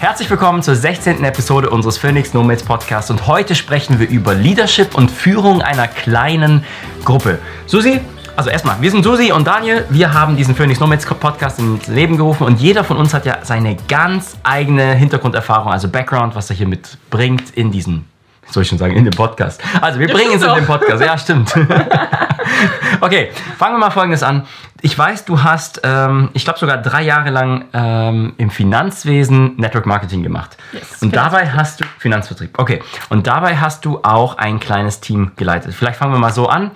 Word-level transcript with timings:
Herzlich 0.00 0.30
willkommen 0.30 0.62
zur 0.62 0.76
16. 0.76 1.24
Episode 1.24 1.70
unseres 1.70 1.98
Phoenix 1.98 2.32
Nomads 2.32 2.62
Podcasts 2.62 3.10
und 3.10 3.26
heute 3.26 3.56
sprechen 3.56 3.98
wir 3.98 4.08
über 4.08 4.32
Leadership 4.32 4.94
und 4.94 5.10
Führung 5.10 5.60
einer 5.60 5.88
kleinen 5.88 6.62
Gruppe. 7.04 7.40
Susi, 7.66 8.00
also 8.36 8.48
erstmal, 8.48 8.80
wir 8.80 8.92
sind 8.92 9.02
Susi 9.02 9.32
und 9.32 9.44
Daniel. 9.44 9.86
Wir 9.90 10.14
haben 10.14 10.36
diesen 10.36 10.54
Phoenix 10.54 10.78
Nomads 10.78 11.04
Podcast 11.04 11.58
ins 11.58 11.88
Leben 11.88 12.16
gerufen 12.16 12.44
und 12.44 12.60
jeder 12.60 12.84
von 12.84 12.96
uns 12.96 13.12
hat 13.12 13.26
ja 13.26 13.38
seine 13.42 13.76
ganz 13.88 14.36
eigene 14.44 14.94
Hintergrunderfahrung, 14.94 15.72
also 15.72 15.88
Background, 15.88 16.36
was 16.36 16.48
er 16.48 16.54
hier 16.54 16.68
mitbringt 16.68 17.50
in 17.56 17.72
diesen 17.72 18.04
soll 18.50 18.62
ich 18.62 18.68
schon 18.68 18.78
sagen, 18.78 18.96
in 18.96 19.04
den 19.04 19.14
Podcast. 19.14 19.60
Also 19.80 20.00
wir 20.00 20.08
bringen 20.08 20.32
es 20.34 20.42
in 20.42 20.54
den 20.54 20.66
Podcast. 20.66 21.02
Ja, 21.02 21.18
stimmt. 21.18 21.54
okay, 23.00 23.30
fangen 23.56 23.74
wir 23.74 23.78
mal 23.78 23.90
folgendes 23.90 24.22
an. 24.22 24.46
Ich 24.80 24.96
weiß, 24.96 25.24
du 25.24 25.42
hast, 25.42 25.80
ähm, 25.84 26.30
ich 26.34 26.44
glaube 26.44 26.58
sogar 26.58 26.78
drei 26.78 27.02
Jahre 27.02 27.30
lang 27.30 27.64
ähm, 27.72 28.34
im 28.38 28.50
Finanzwesen 28.50 29.56
Network 29.56 29.86
Marketing 29.86 30.22
gemacht. 30.22 30.56
Yes, 30.72 31.02
und 31.02 31.16
dabei 31.16 31.50
hast 31.50 31.80
du 31.80 31.84
Finanzvertrieb. 31.98 32.58
Okay. 32.58 32.80
Und 33.08 33.26
dabei 33.26 33.56
hast 33.56 33.84
du 33.84 34.00
auch 34.02 34.38
ein 34.38 34.60
kleines 34.60 35.00
Team 35.00 35.32
geleitet. 35.36 35.74
Vielleicht 35.74 35.96
fangen 35.96 36.12
wir 36.12 36.20
mal 36.20 36.32
so 36.32 36.48
an. 36.48 36.70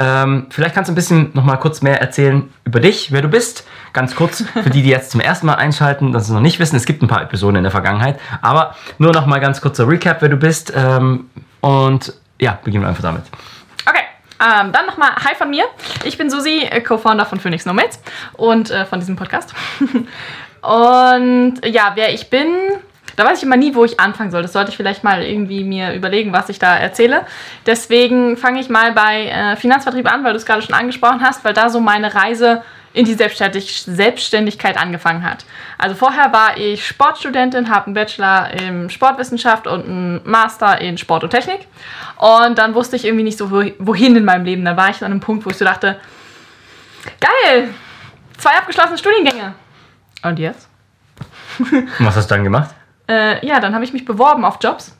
Ähm, 0.00 0.46
vielleicht 0.50 0.74
kannst 0.74 0.88
du 0.88 0.92
ein 0.92 0.96
bisschen 0.96 1.30
noch 1.34 1.44
mal 1.44 1.56
kurz 1.56 1.80
mehr 1.80 2.00
erzählen 2.00 2.50
über 2.64 2.80
dich, 2.80 3.12
wer 3.12 3.22
du 3.22 3.28
bist. 3.28 3.64
Ganz 3.94 4.16
kurz 4.16 4.42
für 4.62 4.70
die, 4.70 4.82
die 4.82 4.90
jetzt 4.90 5.12
zum 5.12 5.20
ersten 5.20 5.46
Mal 5.46 5.54
einschalten, 5.54 6.10
das 6.10 6.28
noch 6.28 6.40
nicht 6.40 6.58
wissen. 6.58 6.74
Es 6.74 6.84
gibt 6.84 7.00
ein 7.02 7.06
paar 7.06 7.22
Episoden 7.22 7.56
in 7.56 7.62
der 7.62 7.70
Vergangenheit, 7.70 8.18
aber 8.42 8.74
nur 8.98 9.12
noch 9.12 9.24
mal 9.24 9.38
ganz 9.38 9.60
kurzer 9.60 9.88
Recap, 9.88 10.20
wer 10.20 10.28
du 10.28 10.36
bist. 10.36 10.72
Ähm, 10.74 11.30
und 11.60 12.12
ja, 12.40 12.58
beginnen 12.64 12.82
wir 12.82 12.88
einfach 12.88 13.04
damit. 13.04 13.22
Okay. 13.88 14.02
Ähm, 14.40 14.72
dann 14.72 14.86
nochmal 14.86 15.10
Hi 15.24 15.36
von 15.36 15.48
mir. 15.48 15.64
Ich 16.02 16.18
bin 16.18 16.28
Susi, 16.28 16.68
Co-Founder 16.84 17.24
von 17.24 17.38
Phoenix 17.38 17.66
Nomads 17.66 18.00
und 18.32 18.68
äh, 18.72 18.84
von 18.84 18.98
diesem 18.98 19.14
Podcast. 19.14 19.54
und 20.60 21.60
ja, 21.64 21.92
wer 21.94 22.12
ich 22.12 22.28
bin, 22.30 22.48
da 23.14 23.24
weiß 23.24 23.38
ich 23.38 23.44
immer 23.44 23.56
nie, 23.56 23.76
wo 23.76 23.84
ich 23.84 24.00
anfangen 24.00 24.32
soll. 24.32 24.42
Das 24.42 24.52
sollte 24.52 24.72
ich 24.72 24.76
vielleicht 24.76 25.04
mal 25.04 25.22
irgendwie 25.22 25.62
mir 25.62 25.94
überlegen, 25.94 26.32
was 26.32 26.48
ich 26.48 26.58
da 26.58 26.76
erzähle. 26.76 27.26
Deswegen 27.64 28.36
fange 28.36 28.58
ich 28.58 28.68
mal 28.68 28.90
bei 28.90 29.26
äh, 29.26 29.54
Finanzvertrieb 29.54 30.12
an, 30.12 30.24
weil 30.24 30.32
du 30.32 30.38
es 30.38 30.46
gerade 30.46 30.62
schon 30.62 30.74
angesprochen 30.74 31.20
hast, 31.22 31.44
weil 31.44 31.54
da 31.54 31.70
so 31.70 31.78
meine 31.78 32.12
Reise 32.12 32.64
in 32.94 33.04
die 33.04 33.14
Selbstständig 33.14 33.82
Selbstständigkeit 33.82 34.78
angefangen 34.78 35.28
hat. 35.28 35.44
Also 35.78 35.96
vorher 35.96 36.32
war 36.32 36.56
ich 36.56 36.86
Sportstudentin, 36.86 37.68
habe 37.68 37.86
einen 37.86 37.94
Bachelor 37.94 38.50
in 38.52 38.88
Sportwissenschaft 38.88 39.66
und 39.66 39.84
einen 39.84 40.20
Master 40.24 40.80
in 40.80 40.96
Sport 40.96 41.24
und 41.24 41.30
Technik. 41.30 41.66
Und 42.16 42.56
dann 42.56 42.74
wusste 42.74 42.94
ich 42.94 43.04
irgendwie 43.04 43.24
nicht 43.24 43.36
so, 43.36 43.50
wohin 43.50 44.16
in 44.16 44.24
meinem 44.24 44.44
Leben. 44.44 44.64
Da 44.64 44.76
war 44.76 44.90
ich 44.90 45.04
an 45.04 45.10
einem 45.10 45.20
Punkt, 45.20 45.44
wo 45.44 45.50
ich 45.50 45.56
so 45.56 45.64
dachte, 45.64 45.98
geil, 47.20 47.74
zwei 48.38 48.52
abgeschlossene 48.52 48.96
Studiengänge. 48.96 49.54
Und 50.22 50.38
jetzt? 50.38 50.68
Was 51.98 52.14
hast 52.14 52.30
du 52.30 52.34
dann 52.36 52.44
gemacht? 52.44 52.70
Äh, 53.08 53.44
ja, 53.44 53.58
dann 53.58 53.74
habe 53.74 53.84
ich 53.84 53.92
mich 53.92 54.04
beworben 54.04 54.44
auf 54.44 54.58
Jobs. 54.62 54.96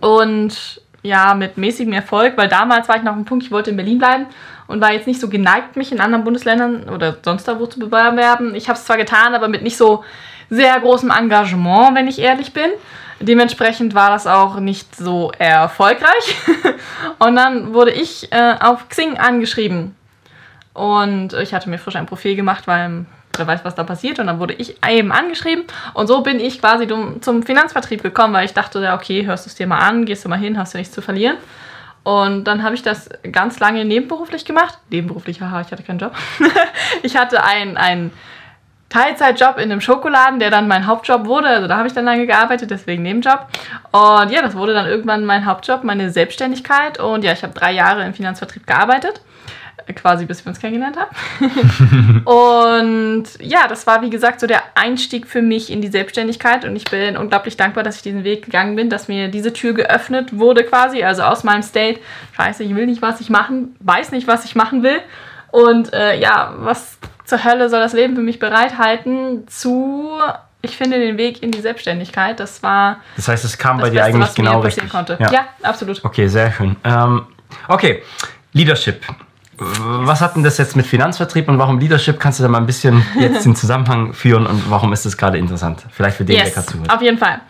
Und 0.00 0.82
ja, 1.02 1.34
mit 1.34 1.56
mäßigem 1.56 1.94
Erfolg, 1.94 2.36
weil 2.36 2.48
damals 2.48 2.88
war 2.90 2.96
ich 2.96 3.02
noch 3.02 3.12
am 3.12 3.24
Punkt, 3.24 3.44
ich 3.44 3.50
wollte 3.50 3.70
in 3.70 3.76
Berlin 3.76 3.98
bleiben 3.98 4.26
und 4.66 4.80
war 4.80 4.92
jetzt 4.92 5.06
nicht 5.06 5.20
so 5.20 5.28
geneigt, 5.28 5.76
mich 5.76 5.92
in 5.92 6.00
anderen 6.00 6.24
Bundesländern 6.24 6.88
oder 6.88 7.16
sonst 7.24 7.46
da 7.48 7.58
wo 7.58 7.66
zu 7.66 7.78
bewerben. 7.78 8.54
Ich 8.54 8.68
habe 8.68 8.78
es 8.78 8.84
zwar 8.84 8.96
getan, 8.96 9.34
aber 9.34 9.48
mit 9.48 9.62
nicht 9.62 9.76
so 9.76 10.04
sehr 10.50 10.78
großem 10.80 11.10
Engagement, 11.10 11.94
wenn 11.94 12.08
ich 12.08 12.18
ehrlich 12.18 12.52
bin. 12.52 12.70
Dementsprechend 13.20 13.94
war 13.94 14.10
das 14.10 14.26
auch 14.26 14.60
nicht 14.60 14.94
so 14.94 15.32
erfolgreich. 15.38 16.36
und 17.18 17.36
dann 17.36 17.72
wurde 17.72 17.90
ich 17.90 18.30
äh, 18.32 18.54
auf 18.60 18.88
Xing 18.88 19.16
angeschrieben. 19.16 19.96
Und 20.74 21.32
ich 21.32 21.54
hatte 21.54 21.70
mir 21.70 21.78
frisch 21.78 21.96
ein 21.96 22.04
Profil 22.04 22.36
gemacht, 22.36 22.66
weil 22.66 23.06
wer 23.34 23.46
weiß, 23.46 23.64
was 23.64 23.74
da 23.74 23.84
passiert. 23.84 24.18
Und 24.18 24.26
dann 24.26 24.38
wurde 24.38 24.54
ich 24.54 24.76
eben 24.86 25.12
angeschrieben. 25.12 25.64
Und 25.94 26.06
so 26.06 26.20
bin 26.20 26.38
ich 26.38 26.60
quasi 26.60 26.86
zum 27.20 27.42
Finanzvertrieb 27.42 28.02
gekommen, 28.02 28.34
weil 28.34 28.44
ich 28.44 28.52
dachte, 28.52 28.92
okay, 28.92 29.24
hörst 29.24 29.46
du 29.46 29.48
es 29.48 29.54
dir 29.54 29.66
mal 29.66 29.78
an, 29.78 30.04
gehst 30.04 30.24
du 30.24 30.28
mal 30.28 30.38
hin, 30.38 30.58
hast 30.58 30.74
du 30.74 30.78
nichts 30.78 30.94
zu 30.94 31.00
verlieren. 31.00 31.38
Und 32.06 32.44
dann 32.44 32.62
habe 32.62 32.76
ich 32.76 32.82
das 32.82 33.08
ganz 33.32 33.58
lange 33.58 33.84
nebenberuflich 33.84 34.44
gemacht. 34.44 34.78
Nebenberuflich, 34.90 35.40
haha, 35.40 35.62
ich 35.62 35.72
hatte 35.72 35.82
keinen 35.82 35.98
Job. 35.98 36.12
ich 37.02 37.16
hatte 37.16 37.42
einen, 37.42 38.12
Teilzeitjob 38.88 39.56
in 39.58 39.72
einem 39.72 39.80
Schokoladen, 39.80 40.38
der 40.38 40.52
dann 40.52 40.68
mein 40.68 40.86
Hauptjob 40.86 41.26
wurde. 41.26 41.48
Also 41.48 41.66
da 41.66 41.76
habe 41.76 41.88
ich 41.88 41.94
dann 41.94 42.04
lange 42.04 42.24
gearbeitet, 42.28 42.70
deswegen 42.70 43.02
Nebenjob. 43.02 43.48
Und 43.90 44.30
ja, 44.30 44.40
das 44.40 44.54
wurde 44.54 44.72
dann 44.72 44.86
irgendwann 44.86 45.24
mein 45.24 45.46
Hauptjob, 45.46 45.82
meine 45.82 46.10
Selbstständigkeit. 46.10 47.00
Und 47.00 47.24
ja, 47.24 47.32
ich 47.32 47.42
habe 47.42 47.52
drei 47.52 47.72
Jahre 47.72 48.06
im 48.06 48.14
Finanzvertrieb 48.14 48.68
gearbeitet 48.68 49.20
quasi 49.94 50.26
bis 50.26 50.44
wir 50.44 50.50
uns 50.50 50.60
kennengelernt 50.60 50.96
haben. 50.96 52.22
und 52.24 53.24
ja, 53.40 53.68
das 53.68 53.86
war 53.86 54.02
wie 54.02 54.10
gesagt 54.10 54.40
so 54.40 54.46
der 54.46 54.62
Einstieg 54.74 55.26
für 55.26 55.42
mich 55.42 55.70
in 55.70 55.80
die 55.80 55.88
Selbstständigkeit 55.88 56.64
und 56.64 56.74
ich 56.76 56.84
bin 56.84 57.16
unglaublich 57.16 57.56
dankbar, 57.56 57.84
dass 57.84 57.96
ich 57.96 58.02
diesen 58.02 58.24
Weg 58.24 58.44
gegangen 58.44 58.76
bin, 58.76 58.90
dass 58.90 59.08
mir 59.08 59.28
diese 59.28 59.52
Tür 59.52 59.74
geöffnet 59.74 60.36
wurde 60.36 60.64
quasi, 60.64 61.02
also 61.02 61.22
aus 61.22 61.44
meinem 61.44 61.62
State, 61.62 62.00
scheiße, 62.36 62.64
ich 62.64 62.74
will 62.74 62.86
nicht, 62.86 63.02
was 63.02 63.20
ich 63.20 63.30
machen, 63.30 63.76
weiß 63.80 64.12
nicht, 64.12 64.26
was 64.26 64.44
ich 64.44 64.54
machen 64.54 64.82
will 64.82 65.00
und 65.50 65.92
äh, 65.92 66.18
ja, 66.18 66.54
was 66.58 66.98
zur 67.24 67.44
Hölle 67.44 67.68
soll 67.68 67.80
das 67.80 67.92
Leben 67.92 68.14
für 68.14 68.22
mich 68.22 68.38
bereithalten 68.38 69.46
zu 69.48 70.10
ich 70.62 70.76
finde 70.76 70.98
den 70.98 71.16
Weg 71.16 71.42
in 71.42 71.52
die 71.52 71.60
Selbstständigkeit. 71.60 72.40
Das 72.40 72.62
war. 72.62 73.00
Das 73.16 73.28
heißt, 73.28 73.44
es 73.44 73.56
kam 73.56 73.78
bei 73.78 73.90
dir 73.90 74.04
eigentlich 74.04 74.34
genau 74.34 74.60
richtig. 74.60 74.88
Konnte. 74.88 75.16
Ja. 75.20 75.32
ja. 75.32 75.46
absolut. 75.62 76.04
Okay, 76.04 76.28
sehr 76.28 76.52
schön. 76.52 76.76
Ähm, 76.84 77.26
okay, 77.68 78.02
Leadership. 78.52 79.02
Was 79.58 80.20
hat 80.20 80.36
denn 80.36 80.42
das 80.42 80.58
jetzt 80.58 80.76
mit 80.76 80.86
Finanzvertrieb 80.86 81.48
und 81.48 81.58
warum 81.58 81.78
Leadership? 81.78 82.20
Kannst 82.20 82.38
du 82.38 82.42
da 82.42 82.48
mal 82.48 82.58
ein 82.58 82.66
bisschen 82.66 83.04
jetzt 83.18 83.44
den 83.46 83.56
Zusammenhang 83.56 84.12
führen 84.12 84.46
und 84.46 84.70
warum 84.70 84.92
ist 84.92 85.06
das 85.06 85.16
gerade 85.16 85.38
interessant? 85.38 85.84
Vielleicht 85.90 86.16
für 86.16 86.24
den, 86.24 86.36
yes, 86.36 86.44
der 86.44 86.54
gerade 86.54 86.66
zuhört. 86.66 86.92
Auf 86.92 87.02
jeden 87.02 87.18
Fall. 87.18 87.40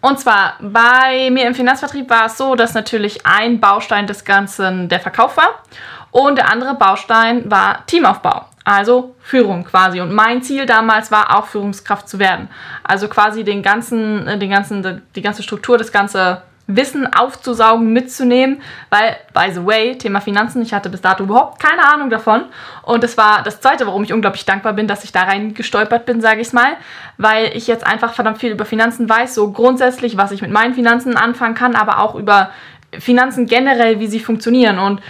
Und 0.00 0.18
zwar 0.18 0.54
bei 0.60 1.28
mir 1.30 1.46
im 1.46 1.54
Finanzvertrieb 1.54 2.08
war 2.08 2.26
es 2.26 2.38
so, 2.38 2.54
dass 2.54 2.74
natürlich 2.74 3.26
ein 3.26 3.60
Baustein 3.60 4.06
des 4.06 4.24
Ganzen 4.24 4.88
der 4.88 5.00
Verkauf 5.00 5.36
war 5.36 5.62
und 6.10 6.38
der 6.38 6.50
andere 6.50 6.74
Baustein 6.74 7.50
war 7.50 7.84
Teamaufbau. 7.86 8.46
Also 8.64 9.16
Führung 9.20 9.64
quasi. 9.64 10.00
Und 10.00 10.12
mein 10.12 10.42
Ziel 10.42 10.66
damals 10.66 11.10
war 11.10 11.36
auch 11.36 11.46
Führungskraft 11.46 12.08
zu 12.08 12.18
werden. 12.18 12.48
Also 12.84 13.08
quasi 13.08 13.42
den 13.42 13.62
ganzen, 13.62 14.26
äh, 14.26 14.38
den 14.38 14.50
ganzen, 14.50 15.02
die 15.14 15.22
ganze 15.22 15.42
Struktur, 15.42 15.78
das 15.78 15.92
ganze 15.92 16.42
Wissen 16.76 17.12
aufzusaugen, 17.12 17.92
mitzunehmen, 17.92 18.62
weil, 18.90 19.16
by 19.34 19.52
the 19.52 19.64
way, 19.64 19.96
Thema 19.98 20.20
Finanzen, 20.20 20.62
ich 20.62 20.72
hatte 20.72 20.90
bis 20.90 21.00
dato 21.00 21.24
überhaupt 21.24 21.60
keine 21.60 21.86
Ahnung 21.92 22.10
davon. 22.10 22.44
Und 22.82 23.02
das 23.02 23.16
war 23.16 23.42
das 23.42 23.60
Zweite, 23.60 23.86
warum 23.86 24.02
ich 24.02 24.12
unglaublich 24.12 24.44
dankbar 24.44 24.72
bin, 24.72 24.86
dass 24.86 25.04
ich 25.04 25.12
da 25.12 25.22
rein 25.22 25.54
gestolpert 25.54 26.06
bin, 26.06 26.20
sage 26.20 26.40
ich 26.40 26.52
mal, 26.52 26.76
weil 27.18 27.56
ich 27.56 27.66
jetzt 27.66 27.86
einfach 27.86 28.14
verdammt 28.14 28.38
viel 28.38 28.52
über 28.52 28.64
Finanzen 28.64 29.08
weiß, 29.08 29.34
so 29.34 29.52
grundsätzlich, 29.52 30.16
was 30.16 30.32
ich 30.32 30.42
mit 30.42 30.50
meinen 30.50 30.74
Finanzen 30.74 31.16
anfangen 31.16 31.54
kann, 31.54 31.76
aber 31.76 31.98
auch 31.98 32.14
über 32.14 32.50
Finanzen 32.98 33.46
generell, 33.46 34.00
wie 34.00 34.08
sie 34.08 34.20
funktionieren 34.20 34.78
und 34.78 35.00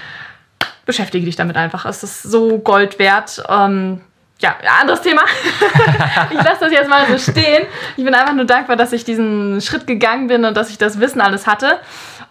beschäftige 0.84 1.24
dich 1.24 1.36
damit 1.36 1.56
einfach. 1.56 1.86
Es 1.86 2.02
ist 2.02 2.22
so 2.22 2.58
Gold 2.58 2.98
wert. 2.98 3.42
Ähm, 3.48 4.00
ja, 4.40 4.56
anderes 4.80 5.02
Thema. 5.02 5.22
ich 6.30 6.36
lasse 6.42 6.60
das 6.60 6.72
jetzt 6.72 6.88
mal 6.88 7.06
so 7.06 7.18
stehen. 7.18 7.66
Ich 7.96 8.04
bin 8.04 8.14
einfach 8.14 8.34
nur 8.34 8.46
dankbar, 8.46 8.76
dass 8.76 8.92
ich 8.92 9.04
diesen 9.04 9.60
Schritt 9.60 9.86
gegangen 9.86 10.28
bin 10.28 10.44
und 10.44 10.56
dass 10.56 10.70
ich 10.70 10.78
das 10.78 10.98
Wissen 10.98 11.20
alles 11.20 11.46
hatte. 11.46 11.78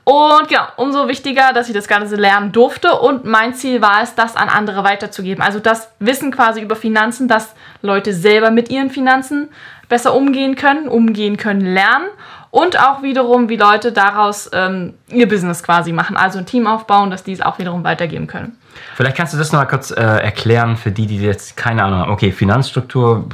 Und 0.03 0.47
genau, 0.47 0.64
umso 0.78 1.08
wichtiger, 1.08 1.53
dass 1.53 1.68
ich 1.68 1.75
das 1.75 1.88
Ganze 1.88 2.16
lernen 2.16 2.52
durfte. 2.52 3.00
Und 3.00 3.25
mein 3.25 3.53
Ziel 3.53 3.81
war 3.81 4.02
es, 4.02 4.16
das 4.16 4.36
an 4.36 4.50
andere 4.50 4.84
weiterzugeben. 4.84 5.44
Also 5.44 5.59
das 5.59 5.92
Wissen 6.00 6.31
quasi 6.31 6.62
über 6.62 6.75
Finanzen, 6.75 7.28
dass 7.28 7.53
Leute 7.84 8.14
selber 8.14 8.50
mit 8.50 8.72
ihren 8.72 8.90
Finanzen 8.90 9.50
besser 9.88 10.16
umgehen 10.16 10.56
können, 10.56 10.88
umgehen 10.88 11.38
können, 11.38 11.62
lernen. 11.62 12.08
Und 12.50 12.80
auch 12.80 13.03
wiederum, 13.03 13.50
wie 13.50 13.58
Leute 13.58 13.91
daraus 13.91 14.50
ähm, 14.52 14.96
ihr 15.09 15.28
Business 15.28 15.62
quasi 15.62 15.91
machen. 15.91 16.18
Also 16.18 16.40
ein 16.40 16.47
Team 16.47 16.66
aufbauen, 16.66 17.12
dass 17.12 17.24
die 17.24 17.34
es 17.34 17.41
auch 17.41 17.59
wiederum 17.59 17.84
weitergeben 17.84 18.26
können. 18.26 18.59
Vielleicht 18.95 19.17
kannst 19.17 19.34
du 19.34 19.38
das 19.38 19.51
noch 19.51 19.59
mal 19.59 19.66
kurz 19.66 19.91
äh, 19.91 19.95
erklären 19.95 20.78
für 20.78 20.91
die, 20.91 21.07
die 21.07 21.19
jetzt 21.19 21.56
keine 21.56 21.84
Ahnung 21.84 22.00
haben. 22.00 22.12
Okay, 22.12 22.31
Finanzstruktur, 22.31 23.25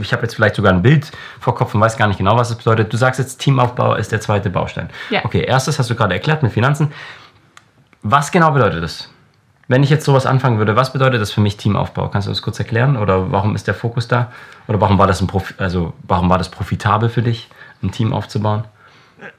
ich 0.00 0.12
habe 0.12 0.22
jetzt 0.22 0.34
vielleicht 0.34 0.54
sogar 0.54 0.72
ein 0.72 0.82
Bild 0.82 1.10
vor 1.40 1.54
Kopf 1.54 1.74
und 1.74 1.80
weiß 1.80 1.96
gar 1.96 2.06
nicht 2.08 2.18
genau, 2.18 2.36
was 2.36 2.50
es 2.50 2.56
bedeutet. 2.56 2.92
Du 2.92 2.96
sagst 2.96 3.18
jetzt, 3.18 3.38
Teamaufbau 3.38 3.94
ist 3.94 4.12
der 4.12 4.20
zweite 4.20 4.50
Baustein. 4.50 4.90
Ja. 5.10 5.24
Okay, 5.24 5.44
erstes 5.44 5.78
hast 5.78 5.90
du 5.90 5.94
gerade 5.94 6.14
erklärt 6.14 6.42
mit 6.42 6.52
Finanzen. 6.52 6.92
Was 8.02 8.30
genau 8.30 8.52
bedeutet 8.52 8.82
das? 8.82 9.10
Wenn 9.66 9.82
ich 9.82 9.90
jetzt 9.90 10.04
sowas 10.04 10.24
anfangen 10.24 10.58
würde, 10.58 10.76
was 10.76 10.92
bedeutet 10.92 11.20
das 11.20 11.30
für 11.30 11.42
mich 11.42 11.56
Teamaufbau? 11.58 12.08
Kannst 12.08 12.26
du 12.26 12.30
das 12.32 12.40
kurz 12.40 12.58
erklären? 12.58 12.96
Oder 12.96 13.30
warum 13.32 13.54
ist 13.54 13.66
der 13.66 13.74
Fokus 13.74 14.08
da? 14.08 14.32
Oder 14.66 14.80
warum 14.80 14.98
war 14.98 15.06
das, 15.06 15.20
ein 15.20 15.26
Profi 15.26 15.54
also, 15.58 15.92
warum 16.04 16.30
war 16.30 16.38
das 16.38 16.48
profitabel 16.48 17.10
für 17.10 17.22
dich, 17.22 17.50
ein 17.82 17.92
Team 17.92 18.12
aufzubauen? 18.12 18.64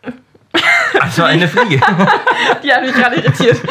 Also 1.00 1.24
eine 1.24 1.48
Fliege. 1.48 1.80
Die 2.64 2.74
hat 2.74 2.82
mich 2.82 2.94
gerade 2.94 3.18
irritiert. 3.18 3.62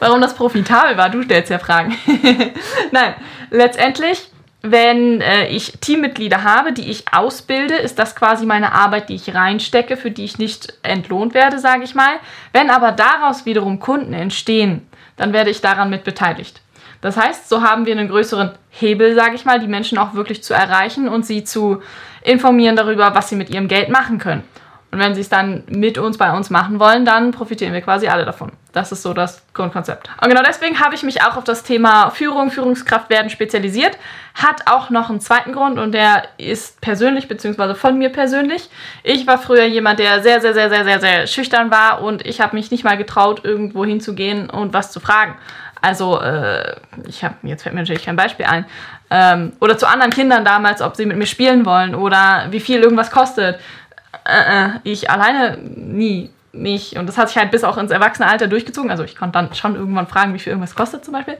Warum 0.00 0.20
das 0.20 0.34
profitabel 0.34 0.96
war, 0.96 1.10
du 1.10 1.22
stellst 1.22 1.50
ja 1.50 1.58
Fragen. 1.58 1.96
Nein, 2.90 3.14
letztendlich, 3.50 4.30
wenn 4.62 5.20
äh, 5.20 5.48
ich 5.48 5.72
Teammitglieder 5.80 6.42
habe, 6.42 6.72
die 6.72 6.90
ich 6.90 7.04
ausbilde, 7.12 7.74
ist 7.74 7.98
das 7.98 8.16
quasi 8.16 8.46
meine 8.46 8.72
Arbeit, 8.72 9.08
die 9.08 9.14
ich 9.14 9.34
reinstecke, 9.34 9.96
für 9.96 10.10
die 10.10 10.24
ich 10.24 10.38
nicht 10.38 10.74
entlohnt 10.82 11.34
werde, 11.34 11.58
sage 11.58 11.84
ich 11.84 11.94
mal. 11.94 12.14
Wenn 12.52 12.70
aber 12.70 12.92
daraus 12.92 13.46
wiederum 13.46 13.80
Kunden 13.80 14.14
entstehen, 14.14 14.86
dann 15.16 15.32
werde 15.32 15.50
ich 15.50 15.60
daran 15.60 15.90
mit 15.90 16.04
beteiligt. 16.04 16.60
Das 17.00 17.18
heißt, 17.18 17.50
so 17.50 17.62
haben 17.62 17.84
wir 17.84 17.92
einen 17.92 18.08
größeren 18.08 18.52
Hebel, 18.70 19.14
sage 19.14 19.34
ich 19.34 19.44
mal, 19.44 19.60
die 19.60 19.68
Menschen 19.68 19.98
auch 19.98 20.14
wirklich 20.14 20.42
zu 20.42 20.54
erreichen 20.54 21.08
und 21.08 21.26
sie 21.26 21.44
zu 21.44 21.82
informieren 22.22 22.76
darüber, 22.76 23.14
was 23.14 23.28
sie 23.28 23.36
mit 23.36 23.50
ihrem 23.50 23.68
Geld 23.68 23.90
machen 23.90 24.18
können. 24.18 24.42
Und 24.94 25.00
wenn 25.00 25.16
sie 25.16 25.22
es 25.22 25.28
dann 25.28 25.64
mit 25.66 25.98
uns 25.98 26.18
bei 26.18 26.32
uns 26.32 26.50
machen 26.50 26.78
wollen, 26.78 27.04
dann 27.04 27.32
profitieren 27.32 27.72
wir 27.72 27.80
quasi 27.80 28.06
alle 28.06 28.24
davon. 28.24 28.52
Das 28.72 28.92
ist 28.92 29.02
so 29.02 29.12
das 29.12 29.42
Grundkonzept. 29.52 30.08
Und 30.22 30.28
genau 30.28 30.42
deswegen 30.46 30.78
habe 30.78 30.94
ich 30.94 31.02
mich 31.02 31.20
auch 31.22 31.36
auf 31.36 31.42
das 31.42 31.64
Thema 31.64 32.10
Führung, 32.10 32.52
Führungskraft 32.52 33.10
werden 33.10 33.28
spezialisiert. 33.28 33.98
Hat 34.36 34.70
auch 34.70 34.90
noch 34.90 35.10
einen 35.10 35.18
zweiten 35.18 35.52
Grund 35.52 35.80
und 35.80 35.90
der 35.90 36.22
ist 36.38 36.80
persönlich, 36.80 37.26
beziehungsweise 37.26 37.74
von 37.74 37.98
mir 37.98 38.10
persönlich. 38.10 38.70
Ich 39.02 39.26
war 39.26 39.38
früher 39.38 39.64
jemand, 39.64 39.98
der 39.98 40.22
sehr, 40.22 40.40
sehr, 40.40 40.54
sehr, 40.54 40.70
sehr, 40.70 40.84
sehr, 40.84 41.00
sehr 41.00 41.26
schüchtern 41.26 41.72
war 41.72 42.00
und 42.00 42.24
ich 42.24 42.40
habe 42.40 42.54
mich 42.54 42.70
nicht 42.70 42.84
mal 42.84 42.96
getraut, 42.96 43.40
irgendwo 43.42 43.84
hinzugehen 43.84 44.48
und 44.48 44.74
was 44.74 44.92
zu 44.92 45.00
fragen. 45.00 45.34
Also, 45.80 46.20
äh, 46.20 46.76
ich 47.08 47.24
habe, 47.24 47.34
jetzt 47.42 47.64
fällt 47.64 47.74
mir 47.74 47.80
natürlich 47.80 48.04
kein 48.04 48.16
Beispiel 48.16 48.46
ein. 48.46 48.64
Ähm, 49.10 49.52
oder 49.60 49.76
zu 49.76 49.86
anderen 49.86 50.12
Kindern 50.12 50.44
damals, 50.44 50.80
ob 50.80 50.96
sie 50.96 51.04
mit 51.04 51.16
mir 51.16 51.26
spielen 51.26 51.66
wollen 51.66 51.94
oder 51.94 52.46
wie 52.50 52.60
viel 52.60 52.80
irgendwas 52.80 53.10
kostet 53.10 53.58
äh, 54.24 54.66
äh, 54.66 54.70
ich 54.84 55.10
alleine 55.10 55.58
nie 55.58 56.30
nicht. 56.54 56.96
Und 56.96 57.08
das 57.08 57.18
hat 57.18 57.28
sich 57.28 57.38
halt 57.38 57.50
bis 57.50 57.64
auch 57.64 57.76
ins 57.76 57.90
Erwachsenealter 57.90 58.46
durchgezogen. 58.46 58.90
Also 58.90 59.04
ich 59.04 59.16
konnte 59.16 59.32
dann 59.38 59.54
schon 59.54 59.74
irgendwann 59.74 60.06
fragen, 60.06 60.34
wie 60.34 60.38
viel 60.38 60.52
irgendwas 60.52 60.74
kostet 60.74 61.04
zum 61.04 61.12
Beispiel. 61.12 61.36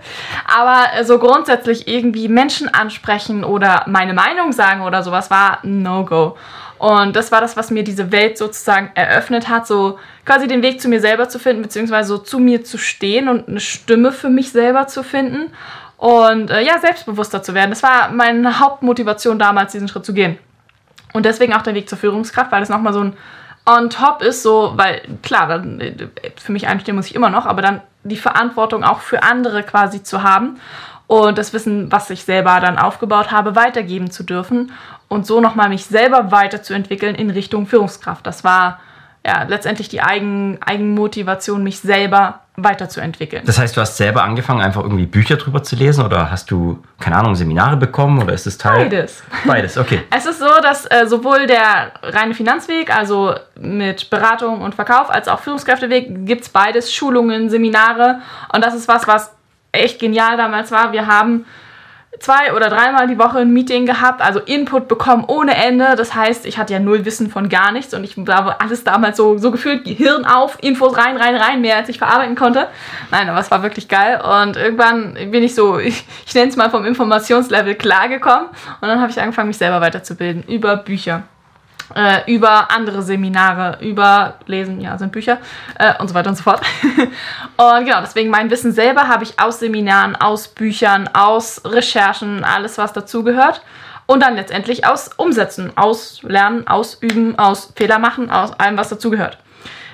Aber 0.52 0.86
äh, 0.94 1.04
so 1.04 1.18
grundsätzlich 1.18 1.88
irgendwie 1.88 2.28
Menschen 2.28 2.68
ansprechen 2.68 3.44
oder 3.44 3.84
meine 3.86 4.14
Meinung 4.14 4.52
sagen 4.52 4.82
oder 4.82 5.02
sowas 5.02 5.30
war 5.30 5.58
No-Go. 5.62 6.36
Und 6.78 7.16
das 7.16 7.32
war 7.32 7.40
das, 7.40 7.56
was 7.56 7.70
mir 7.70 7.84
diese 7.84 8.12
Welt 8.12 8.36
sozusagen 8.36 8.90
eröffnet 8.94 9.48
hat, 9.48 9.66
so 9.66 9.98
quasi 10.26 10.48
den 10.48 10.62
Weg 10.62 10.80
zu 10.80 10.88
mir 10.88 11.00
selber 11.00 11.28
zu 11.28 11.38
finden, 11.38 11.62
beziehungsweise 11.62 12.08
so 12.08 12.18
zu 12.18 12.38
mir 12.38 12.64
zu 12.64 12.78
stehen 12.78 13.28
und 13.28 13.48
eine 13.48 13.60
Stimme 13.60 14.12
für 14.12 14.28
mich 14.28 14.50
selber 14.50 14.86
zu 14.86 15.02
finden 15.02 15.52
und 15.96 16.50
äh, 16.50 16.62
ja, 16.62 16.78
selbstbewusster 16.80 17.42
zu 17.42 17.54
werden. 17.54 17.70
Das 17.70 17.82
war 17.82 18.10
meine 18.10 18.58
Hauptmotivation 18.58 19.38
damals, 19.38 19.72
diesen 19.72 19.88
Schritt 19.88 20.04
zu 20.04 20.12
gehen. 20.12 20.38
Und 21.14 21.24
deswegen 21.24 21.54
auch 21.54 21.62
der 21.62 21.74
Weg 21.74 21.88
zur 21.88 21.96
Führungskraft, 21.96 22.52
weil 22.52 22.62
es 22.62 22.68
nochmal 22.68 22.92
so 22.92 23.00
ein 23.00 23.16
on 23.66 23.88
top 23.88 24.20
ist, 24.20 24.42
so, 24.42 24.72
weil 24.76 25.00
klar, 25.22 25.48
dann, 25.48 26.10
für 26.36 26.52
mich 26.52 26.66
einstehen 26.66 26.96
muss 26.96 27.06
ich 27.06 27.14
immer 27.14 27.30
noch, 27.30 27.46
aber 27.46 27.62
dann 27.62 27.80
die 28.02 28.16
Verantwortung 28.16 28.84
auch 28.84 29.00
für 29.00 29.22
andere 29.22 29.62
quasi 29.62 30.02
zu 30.02 30.22
haben 30.22 30.60
und 31.06 31.38
das 31.38 31.52
Wissen, 31.52 31.90
was 31.90 32.10
ich 32.10 32.24
selber 32.24 32.60
dann 32.60 32.78
aufgebaut 32.78 33.30
habe, 33.30 33.56
weitergeben 33.56 34.10
zu 34.10 34.22
dürfen 34.22 34.72
und 35.08 35.26
so 35.26 35.40
nochmal 35.40 35.68
mich 35.68 35.86
selber 35.86 36.30
weiterzuentwickeln 36.30 37.14
in 37.14 37.30
Richtung 37.30 37.66
Führungskraft. 37.66 38.26
Das 38.26 38.44
war 38.44 38.80
ja 39.26 39.44
letztendlich 39.44 39.88
die 39.88 40.00
Eigen, 40.00 40.58
Eigenmotivation, 40.62 41.62
mich 41.62 41.80
selber 41.80 42.40
weiterzuentwickeln. 42.56 43.42
Das 43.46 43.58
heißt, 43.58 43.76
du 43.76 43.80
hast 43.80 43.96
selber 43.96 44.22
angefangen, 44.22 44.60
einfach 44.60 44.82
irgendwie 44.82 45.06
Bücher 45.06 45.36
drüber 45.36 45.62
zu 45.64 45.74
lesen 45.74 46.04
oder 46.04 46.30
hast 46.30 46.50
du, 46.50 46.82
keine 47.00 47.16
Ahnung, 47.16 47.34
Seminare 47.34 47.76
bekommen 47.76 48.22
oder 48.22 48.32
ist 48.32 48.46
es 48.46 48.58
Teil? 48.58 48.84
Beides. 48.84 49.24
Beides, 49.44 49.76
okay. 49.76 50.02
Es 50.16 50.26
ist 50.26 50.38
so, 50.38 50.60
dass 50.62 50.86
äh, 50.86 51.06
sowohl 51.06 51.46
der 51.46 51.92
reine 52.02 52.34
Finanzweg, 52.34 52.96
also 52.96 53.34
mit 53.58 54.08
Beratung 54.08 54.60
und 54.60 54.74
Verkauf, 54.74 55.10
als 55.10 55.26
auch 55.26 55.40
Führungskräfteweg 55.40 56.26
gibt 56.26 56.42
es 56.42 56.48
beides, 56.48 56.94
Schulungen, 56.94 57.50
Seminare 57.50 58.20
und 58.52 58.64
das 58.64 58.74
ist 58.74 58.86
was, 58.86 59.08
was 59.08 59.34
echt 59.72 59.98
genial 59.98 60.36
damals 60.36 60.70
war. 60.70 60.92
Wir 60.92 61.08
haben 61.08 61.46
zwei 62.20 62.52
oder 62.54 62.68
dreimal 62.68 63.06
die 63.06 63.18
Woche 63.18 63.38
ein 63.38 63.52
Meeting 63.52 63.86
gehabt, 63.86 64.20
also 64.20 64.40
Input 64.40 64.88
bekommen 64.88 65.24
ohne 65.26 65.54
Ende. 65.54 65.94
Das 65.96 66.14
heißt, 66.14 66.46
ich 66.46 66.58
hatte 66.58 66.72
ja 66.72 66.78
null 66.78 67.04
Wissen 67.04 67.30
von 67.30 67.48
gar 67.48 67.72
nichts 67.72 67.94
und 67.94 68.04
ich 68.04 68.16
habe 68.28 68.60
alles 68.60 68.84
damals 68.84 69.16
so, 69.16 69.38
so 69.38 69.50
gefühlt, 69.50 69.84
Gehirn 69.84 70.24
auf, 70.24 70.58
Infos 70.60 70.96
rein, 70.96 71.16
rein, 71.16 71.36
rein, 71.36 71.60
mehr 71.60 71.76
als 71.76 71.88
ich 71.88 71.98
verarbeiten 71.98 72.36
konnte. 72.36 72.68
Nein, 73.10 73.28
aber 73.28 73.40
es 73.40 73.50
war 73.50 73.62
wirklich 73.62 73.88
geil 73.88 74.20
und 74.20 74.56
irgendwann 74.56 75.14
bin 75.14 75.42
ich 75.42 75.54
so, 75.54 75.78
ich, 75.78 76.04
ich 76.26 76.34
nenne 76.34 76.48
es 76.48 76.56
mal 76.56 76.70
vom 76.70 76.84
Informationslevel 76.84 77.74
klargekommen 77.74 78.48
und 78.80 78.88
dann 78.88 79.00
habe 79.00 79.10
ich 79.10 79.20
angefangen, 79.20 79.48
mich 79.48 79.58
selber 79.58 79.80
weiterzubilden 79.80 80.44
über 80.44 80.76
Bücher 80.76 81.24
äh, 81.94 82.32
über 82.32 82.70
andere 82.70 83.02
Seminare, 83.02 83.78
über 83.80 84.34
Lesen, 84.46 84.80
ja, 84.80 84.96
sind 84.98 85.12
Bücher 85.12 85.38
äh, 85.78 85.94
und 85.98 86.08
so 86.08 86.14
weiter 86.14 86.30
und 86.30 86.36
so 86.36 86.42
fort. 86.42 86.60
und 87.56 87.84
genau, 87.84 88.00
deswegen 88.00 88.30
mein 88.30 88.50
Wissen 88.50 88.72
selber 88.72 89.08
habe 89.08 89.24
ich 89.24 89.38
aus 89.40 89.60
Seminaren, 89.60 90.16
aus 90.16 90.48
Büchern, 90.48 91.08
aus 91.12 91.62
Recherchen, 91.64 92.44
alles 92.44 92.78
was 92.78 92.92
dazugehört. 92.92 93.62
Und 94.06 94.22
dann 94.22 94.34
letztendlich 94.36 94.86
aus 94.86 95.10
Umsetzen, 95.16 95.72
aus 95.76 96.22
Lernen, 96.22 96.66
aus 96.66 96.98
Üben, 97.00 97.38
aus 97.38 97.72
Fehler 97.74 97.98
machen, 97.98 98.30
aus 98.30 98.52
allem, 98.58 98.76
was 98.76 98.90
dazugehört. 98.90 99.38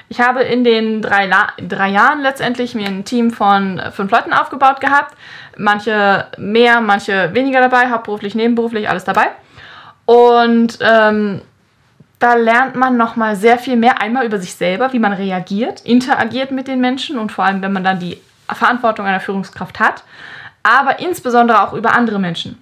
Ich 0.08 0.20
habe 0.20 0.42
in 0.42 0.64
den 0.64 1.02
drei, 1.02 1.26
La 1.26 1.52
drei 1.56 1.90
Jahren 1.90 2.20
letztendlich 2.20 2.74
mir 2.74 2.88
ein 2.88 3.04
Team 3.04 3.30
von 3.30 3.80
fünf 3.92 4.10
Leuten 4.10 4.32
aufgebaut 4.32 4.80
gehabt. 4.80 5.14
Manche 5.56 6.26
mehr, 6.36 6.80
manche 6.80 7.32
weniger 7.32 7.60
dabei, 7.60 7.90
hauptberuflich, 7.90 8.34
nebenberuflich, 8.34 8.88
alles 8.88 9.04
dabei. 9.04 9.28
Und 10.06 10.78
ähm, 10.80 11.42
da 12.20 12.34
lernt 12.34 12.76
man 12.76 12.96
nochmal 12.96 13.34
sehr 13.34 13.58
viel 13.58 13.76
mehr 13.76 14.00
einmal 14.00 14.26
über 14.26 14.38
sich 14.38 14.54
selber, 14.54 14.92
wie 14.92 14.98
man 14.98 15.14
reagiert, 15.14 15.80
interagiert 15.80 16.52
mit 16.52 16.68
den 16.68 16.80
Menschen 16.80 17.18
und 17.18 17.32
vor 17.32 17.44
allem, 17.44 17.62
wenn 17.62 17.72
man 17.72 17.82
dann 17.82 17.98
die 17.98 18.18
Verantwortung 18.48 19.06
einer 19.06 19.20
Führungskraft 19.20 19.80
hat, 19.80 20.04
aber 20.62 21.00
insbesondere 21.00 21.62
auch 21.62 21.72
über 21.72 21.94
andere 21.94 22.18
Menschen. 22.18 22.58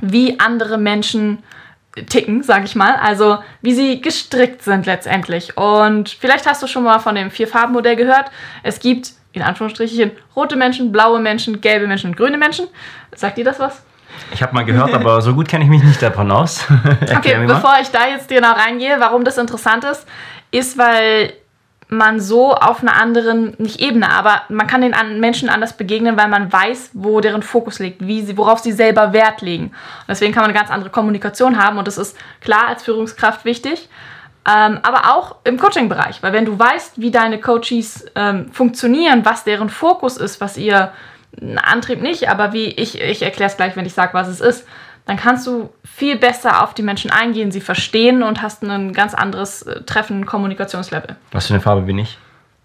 Wie 0.00 0.38
andere 0.40 0.78
Menschen 0.78 1.38
ticken, 2.08 2.42
sage 2.42 2.64
ich 2.64 2.74
mal, 2.74 2.96
also 2.96 3.38
wie 3.62 3.72
sie 3.72 4.00
gestrickt 4.00 4.62
sind 4.62 4.86
letztendlich. 4.86 5.56
Und 5.56 6.08
vielleicht 6.08 6.46
hast 6.46 6.62
du 6.62 6.66
schon 6.66 6.84
mal 6.84 6.98
von 6.98 7.14
dem 7.14 7.30
Vier-Farben-Modell 7.30 7.96
gehört. 7.96 8.30
Es 8.62 8.80
gibt 8.80 9.12
in 9.32 9.42
Anführungsstrichen 9.42 10.10
rote 10.34 10.56
Menschen, 10.56 10.90
blaue 10.90 11.20
Menschen, 11.20 11.60
gelbe 11.60 11.86
Menschen 11.86 12.10
und 12.10 12.16
grüne 12.16 12.38
Menschen. 12.38 12.66
Sagt 13.14 13.38
dir 13.38 13.44
das 13.44 13.60
was? 13.60 13.82
Ich 14.32 14.42
habe 14.42 14.54
mal 14.54 14.64
gehört, 14.64 14.92
aber 14.94 15.20
so 15.22 15.34
gut 15.34 15.48
kenne 15.48 15.64
ich 15.64 15.70
mich 15.70 15.82
nicht 15.82 16.02
davon 16.02 16.30
aus. 16.30 16.66
okay, 17.16 17.44
bevor 17.46 17.74
ich 17.80 17.88
da 17.90 18.06
jetzt 18.06 18.28
genau 18.28 18.52
reingehe, 18.52 18.96
warum 18.98 19.24
das 19.24 19.38
interessant 19.38 19.84
ist, 19.84 20.06
ist, 20.50 20.78
weil 20.78 21.32
man 21.88 22.20
so 22.20 22.54
auf 22.54 22.82
einer 22.82 23.00
anderen, 23.00 23.54
nicht 23.58 23.80
Ebene, 23.80 24.10
aber 24.10 24.42
man 24.50 24.66
kann 24.66 24.82
den 24.82 24.94
Menschen 25.20 25.48
anders 25.48 25.76
begegnen, 25.76 26.18
weil 26.18 26.28
man 26.28 26.52
weiß, 26.52 26.90
wo 26.92 27.20
deren 27.20 27.42
Fokus 27.42 27.78
liegt, 27.78 28.06
wie 28.06 28.22
sie, 28.22 28.36
worauf 28.36 28.58
sie 28.58 28.72
selber 28.72 29.12
Wert 29.12 29.40
legen. 29.40 29.64
Und 29.64 30.08
deswegen 30.08 30.32
kann 30.32 30.42
man 30.42 30.50
eine 30.50 30.58
ganz 30.58 30.70
andere 30.70 30.90
Kommunikation 30.90 31.58
haben 31.58 31.78
und 31.78 31.88
das 31.88 31.96
ist 31.96 32.16
klar 32.42 32.68
als 32.68 32.82
Führungskraft 32.82 33.44
wichtig. 33.44 33.88
Ähm, 34.46 34.78
aber 34.82 35.14
auch 35.14 35.36
im 35.44 35.58
Coaching-Bereich, 35.58 36.22
weil 36.22 36.32
wenn 36.32 36.44
du 36.44 36.58
weißt, 36.58 37.00
wie 37.00 37.10
deine 37.10 37.40
Coaches 37.40 38.06
ähm, 38.14 38.50
funktionieren, 38.52 39.24
was 39.24 39.44
deren 39.44 39.68
Fokus 39.68 40.16
ist, 40.16 40.40
was 40.40 40.56
ihr 40.56 40.92
Antrieb 41.62 42.00
nicht, 42.00 42.28
aber 42.28 42.52
wie 42.52 42.66
ich, 42.66 43.00
ich 43.00 43.22
erkläre 43.22 43.50
es 43.50 43.56
gleich, 43.56 43.76
wenn 43.76 43.86
ich 43.86 43.94
sage, 43.94 44.14
was 44.14 44.28
es 44.28 44.40
ist, 44.40 44.66
dann 45.06 45.16
kannst 45.16 45.46
du 45.46 45.70
viel 45.84 46.16
besser 46.16 46.62
auf 46.62 46.74
die 46.74 46.82
Menschen 46.82 47.10
eingehen, 47.10 47.50
sie 47.50 47.60
verstehen 47.60 48.22
und 48.22 48.42
hast 48.42 48.62
ein 48.62 48.92
ganz 48.92 49.14
anderes 49.14 49.62
äh, 49.62 49.82
Treffen, 49.82 50.26
Kommunikationslevel. 50.26 51.16
Was 51.32 51.46
für 51.46 51.54
eine 51.54 51.62
Farbe 51.62 51.82
bin 51.82 51.98
ich? 51.98 52.18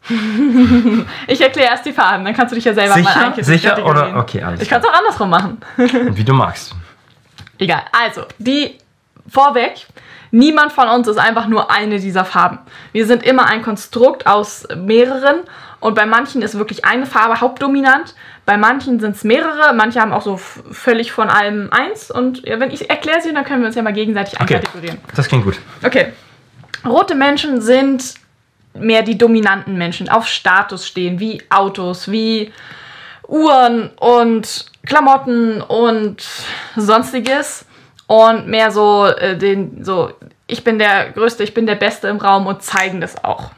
ich 1.28 1.40
erkläre 1.40 1.70
erst 1.70 1.86
die 1.86 1.94
Farben, 1.94 2.26
dann 2.26 2.34
kannst 2.34 2.52
du 2.52 2.56
dich 2.56 2.66
ja 2.66 2.74
selber 2.74 2.96
sicher, 2.96 3.16
mal 3.16 3.26
einkitten. 3.26 3.46
Sicher 3.46 3.86
oder? 3.86 4.18
Okay, 4.18 4.44
alles 4.44 4.62
Ich 4.62 4.70
kann 4.70 4.82
es 4.82 4.88
auch 4.88 4.94
andersrum 4.94 5.30
machen. 5.30 5.58
Wie 5.78 6.24
du 6.26 6.34
magst. 6.34 6.76
Egal. 7.58 7.84
Also, 7.92 8.24
die 8.38 8.78
vorweg. 9.28 9.88
Niemand 10.32 10.72
von 10.72 10.90
uns 10.90 11.08
ist 11.08 11.18
einfach 11.18 11.46
nur 11.48 11.70
eine 11.70 12.00
dieser 12.00 12.26
Farben. 12.26 12.58
Wir 12.92 13.06
sind 13.06 13.22
immer 13.22 13.46
ein 13.46 13.62
Konstrukt 13.62 14.26
aus 14.26 14.68
mehreren 14.76 15.42
und 15.84 15.96
bei 15.96 16.06
manchen 16.06 16.42
ist 16.42 16.58
wirklich 16.58 16.86
eine 16.86 17.06
Farbe 17.06 17.42
hauptdominant, 17.42 18.16
bei 18.46 18.56
manchen 18.56 19.02
sind 19.02 19.18
es 19.18 19.26
mehrere, 19.26 19.74
manche 19.74 20.00
haben 20.00 20.14
auch 20.14 20.22
so 20.22 20.38
völlig 20.38 21.12
von 21.12 21.28
allem 21.28 21.74
eins. 21.74 22.10
Und 22.10 22.48
ja, 22.48 22.58
wenn 22.62 22.72
ich 22.72 22.90
erkläre 22.90 23.20
sie, 23.20 23.34
dann 23.34 23.44
können 23.44 23.60
wir 23.60 23.68
uns 23.68 23.76
ja 23.76 23.82
mal 23.82 23.92
gegenseitig 23.92 24.40
okay. 24.40 24.56
einkategorieren. 24.56 25.00
Das 25.14 25.28
klingt 25.28 25.44
gut. 25.44 25.60
Okay. 25.84 26.14
Rote 26.86 27.16
Menschen 27.16 27.60
sind 27.60 28.14
mehr 28.74 29.02
die 29.02 29.18
dominanten 29.18 29.78
Menschen, 29.78 30.08
auf 30.08 30.26
Status 30.26 30.88
stehen, 30.88 31.20
wie 31.20 31.42
Autos, 31.50 32.10
wie 32.10 32.54
Uhren 33.28 33.90
und 34.00 34.68
Klamotten 34.86 35.62
und 35.62 36.26
sonstiges. 36.78 37.66
Und 38.08 38.48
mehr 38.48 38.72
so 38.72 39.08
äh, 39.08 39.38
den, 39.38 39.84
so, 39.84 40.14
ich 40.48 40.64
bin 40.64 40.80
der 40.80 41.12
Größte, 41.12 41.44
ich 41.44 41.54
bin 41.54 41.66
der 41.66 41.76
Beste 41.76 42.08
im 42.08 42.20
Raum 42.20 42.48
und 42.48 42.64
zeigen 42.64 43.02
das 43.02 43.22
auch. 43.22 43.52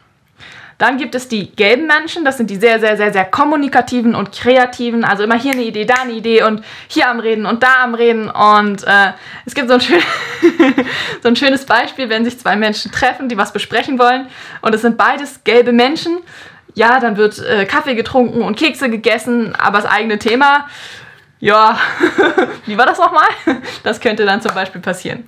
Dann 0.77 0.97
gibt 0.97 1.15
es 1.15 1.29
die 1.29 1.55
gelben 1.55 1.87
Menschen, 1.87 2.25
das 2.25 2.35
sind 2.35 2.49
die 2.49 2.57
sehr, 2.57 2.81
sehr, 2.81 2.97
sehr, 2.97 3.13
sehr 3.13 3.23
kommunikativen 3.23 4.13
und 4.13 4.33
kreativen. 4.33 5.05
Also 5.05 5.23
immer 5.23 5.39
hier 5.39 5.53
eine 5.53 5.63
Idee, 5.63 5.85
da 5.85 6.01
eine 6.01 6.11
Idee 6.11 6.43
und 6.43 6.65
hier 6.89 7.09
am 7.09 7.21
Reden 7.21 7.45
und 7.45 7.63
da 7.63 7.83
am 7.83 7.95
Reden. 7.95 8.29
Und 8.29 8.83
äh, 8.83 9.13
es 9.45 9.55
gibt 9.55 9.69
so 9.69 9.75
ein, 9.75 9.81
schön 9.81 10.01
so 11.23 11.29
ein 11.29 11.35
schönes 11.37 11.65
Beispiel, 11.65 12.09
wenn 12.09 12.25
sich 12.25 12.37
zwei 12.37 12.57
Menschen 12.57 12.91
treffen, 12.91 13.29
die 13.29 13.37
was 13.37 13.53
besprechen 13.53 13.97
wollen. 13.99 14.27
Und 14.61 14.75
es 14.75 14.81
sind 14.81 14.97
beides 14.97 15.45
gelbe 15.45 15.71
Menschen. 15.71 16.17
Ja, 16.73 16.99
dann 16.99 17.15
wird 17.15 17.39
äh, 17.39 17.65
Kaffee 17.65 17.95
getrunken 17.95 18.41
und 18.41 18.57
Kekse 18.57 18.89
gegessen, 18.89 19.55
aber 19.55 19.77
das 19.77 19.89
eigene 19.89 20.19
Thema, 20.19 20.67
ja, 21.39 21.79
wie 22.65 22.77
war 22.77 22.85
das 22.85 22.97
nochmal? 22.97 23.27
Das 23.83 24.01
könnte 24.01 24.25
dann 24.25 24.41
zum 24.41 24.53
Beispiel 24.53 24.81
passieren. 24.81 25.25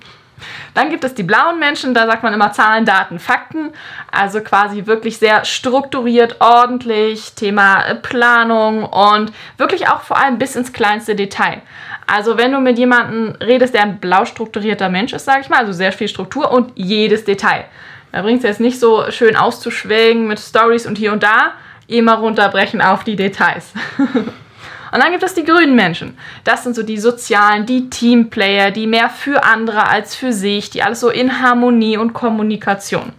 Dann 0.74 0.90
gibt 0.90 1.04
es 1.04 1.14
die 1.14 1.22
blauen 1.22 1.58
Menschen, 1.58 1.94
da 1.94 2.06
sagt 2.06 2.22
man 2.22 2.34
immer 2.34 2.52
Zahlen, 2.52 2.84
Daten, 2.84 3.18
Fakten. 3.18 3.70
Also 4.10 4.40
quasi 4.40 4.86
wirklich 4.86 5.18
sehr 5.18 5.44
strukturiert, 5.44 6.36
ordentlich, 6.40 7.34
Thema 7.34 7.84
äh, 7.84 7.94
Planung 7.94 8.84
und 8.84 9.32
wirklich 9.56 9.88
auch 9.88 10.02
vor 10.02 10.18
allem 10.18 10.38
bis 10.38 10.56
ins 10.56 10.72
kleinste 10.72 11.14
Detail. 11.14 11.62
Also 12.06 12.38
wenn 12.38 12.52
du 12.52 12.60
mit 12.60 12.78
jemandem 12.78 13.36
redest, 13.40 13.74
der 13.74 13.82
ein 13.82 13.98
blau 13.98 14.24
strukturierter 14.24 14.88
Mensch 14.88 15.12
ist, 15.12 15.24
sage 15.24 15.40
ich 15.42 15.48
mal, 15.48 15.58
also 15.58 15.72
sehr 15.72 15.92
viel 15.92 16.08
Struktur 16.08 16.50
und 16.50 16.72
jedes 16.74 17.24
Detail. 17.24 17.64
Da 18.12 18.22
bringt 18.22 18.38
es 18.38 18.44
jetzt 18.44 18.60
nicht 18.60 18.80
so 18.80 19.10
schön 19.10 19.36
auszuschwägen 19.36 20.26
mit 20.26 20.40
Stories 20.40 20.86
und 20.86 20.96
hier 20.96 21.12
und 21.12 21.22
da, 21.22 21.52
immer 21.86 22.14
runterbrechen 22.14 22.80
auf 22.80 23.04
die 23.04 23.16
Details. 23.16 23.72
Und 24.92 25.02
dann 25.02 25.10
gibt 25.10 25.22
es 25.22 25.34
die 25.34 25.44
grünen 25.44 25.74
Menschen. 25.74 26.16
Das 26.44 26.64
sind 26.64 26.74
so 26.74 26.82
die 26.82 26.98
sozialen, 26.98 27.66
die 27.66 27.90
Teamplayer, 27.90 28.70
die 28.70 28.86
mehr 28.86 29.10
für 29.10 29.44
andere 29.44 29.86
als 29.88 30.14
für 30.14 30.32
sich, 30.32 30.70
die 30.70 30.82
alles 30.82 31.00
so 31.00 31.10
in 31.10 31.42
Harmonie 31.42 31.98
und 31.98 32.14
Kommunikation. 32.14 33.12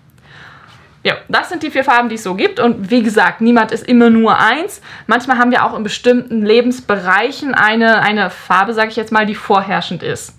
Ja, 1.03 1.13
das 1.29 1.47
sind 1.49 1.63
die 1.63 1.71
vier 1.71 1.83
Farben, 1.85 2.09
die 2.09 2.15
es 2.15 2.23
so 2.23 2.35
gibt. 2.35 2.59
Und 2.59 2.91
wie 2.91 3.01
gesagt, 3.01 3.39
niemand 3.39 3.71
ist 3.71 3.87
immer 3.87 4.09
nur 4.09 4.37
eins. 4.37 4.81
Manchmal 5.07 5.37
haben 5.37 5.49
wir 5.51 5.63
auch 5.65 5.75
in 5.77 5.83
bestimmten 5.83 6.45
Lebensbereichen 6.45 7.53
eine, 7.55 8.01
eine 8.01 8.29
Farbe, 8.29 8.73
sage 8.73 8.89
ich 8.89 8.97
jetzt 8.97 9.11
mal, 9.11 9.25
die 9.25 9.35
vorherrschend 9.35 10.03
ist. 10.03 10.35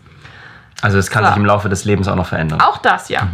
Also 0.82 0.98
es 0.98 1.10
kann 1.10 1.24
So. 1.24 1.30
sich 1.30 1.38
im 1.38 1.46
Laufe 1.46 1.68
des 1.70 1.84
Lebens 1.86 2.08
auch 2.08 2.14
noch 2.14 2.26
verändern. 2.26 2.60
Auch 2.60 2.76
das, 2.78 3.08
ja. 3.08 3.26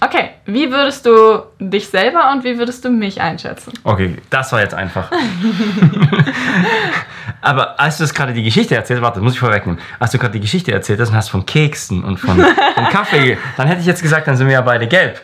Okay, 0.00 0.30
wie 0.44 0.70
würdest 0.70 1.06
du 1.06 1.44
dich 1.58 1.88
selber 1.88 2.30
und 2.32 2.44
wie 2.44 2.58
würdest 2.58 2.84
du 2.84 2.90
mich 2.90 3.20
einschätzen? 3.20 3.72
Okay, 3.82 4.16
das 4.28 4.52
war 4.52 4.60
jetzt 4.60 4.74
einfach. 4.74 5.10
Aber 7.46 7.78
als 7.78 7.98
du 7.98 8.02
das 8.02 8.12
gerade 8.12 8.32
die 8.32 8.42
Geschichte 8.42 8.74
erzählt, 8.74 9.00
warte, 9.02 9.20
das 9.20 9.22
muss 9.22 9.34
ich 9.34 9.38
vorwegnehmen. 9.38 9.80
Als 10.00 10.10
du 10.10 10.18
gerade 10.18 10.32
die 10.32 10.40
Geschichte 10.40 10.72
erzählt 10.72 10.98
hast 10.98 11.10
und 11.10 11.14
hast 11.14 11.28
von 11.28 11.46
Keksen 11.46 12.02
und 12.02 12.18
von, 12.18 12.40
von 12.40 12.84
Kaffee, 12.90 13.38
dann 13.56 13.68
hätte 13.68 13.80
ich 13.80 13.86
jetzt 13.86 14.02
gesagt, 14.02 14.26
dann 14.26 14.36
sind 14.36 14.48
wir 14.48 14.54
ja 14.54 14.62
beide 14.62 14.88
gelb. 14.88 15.20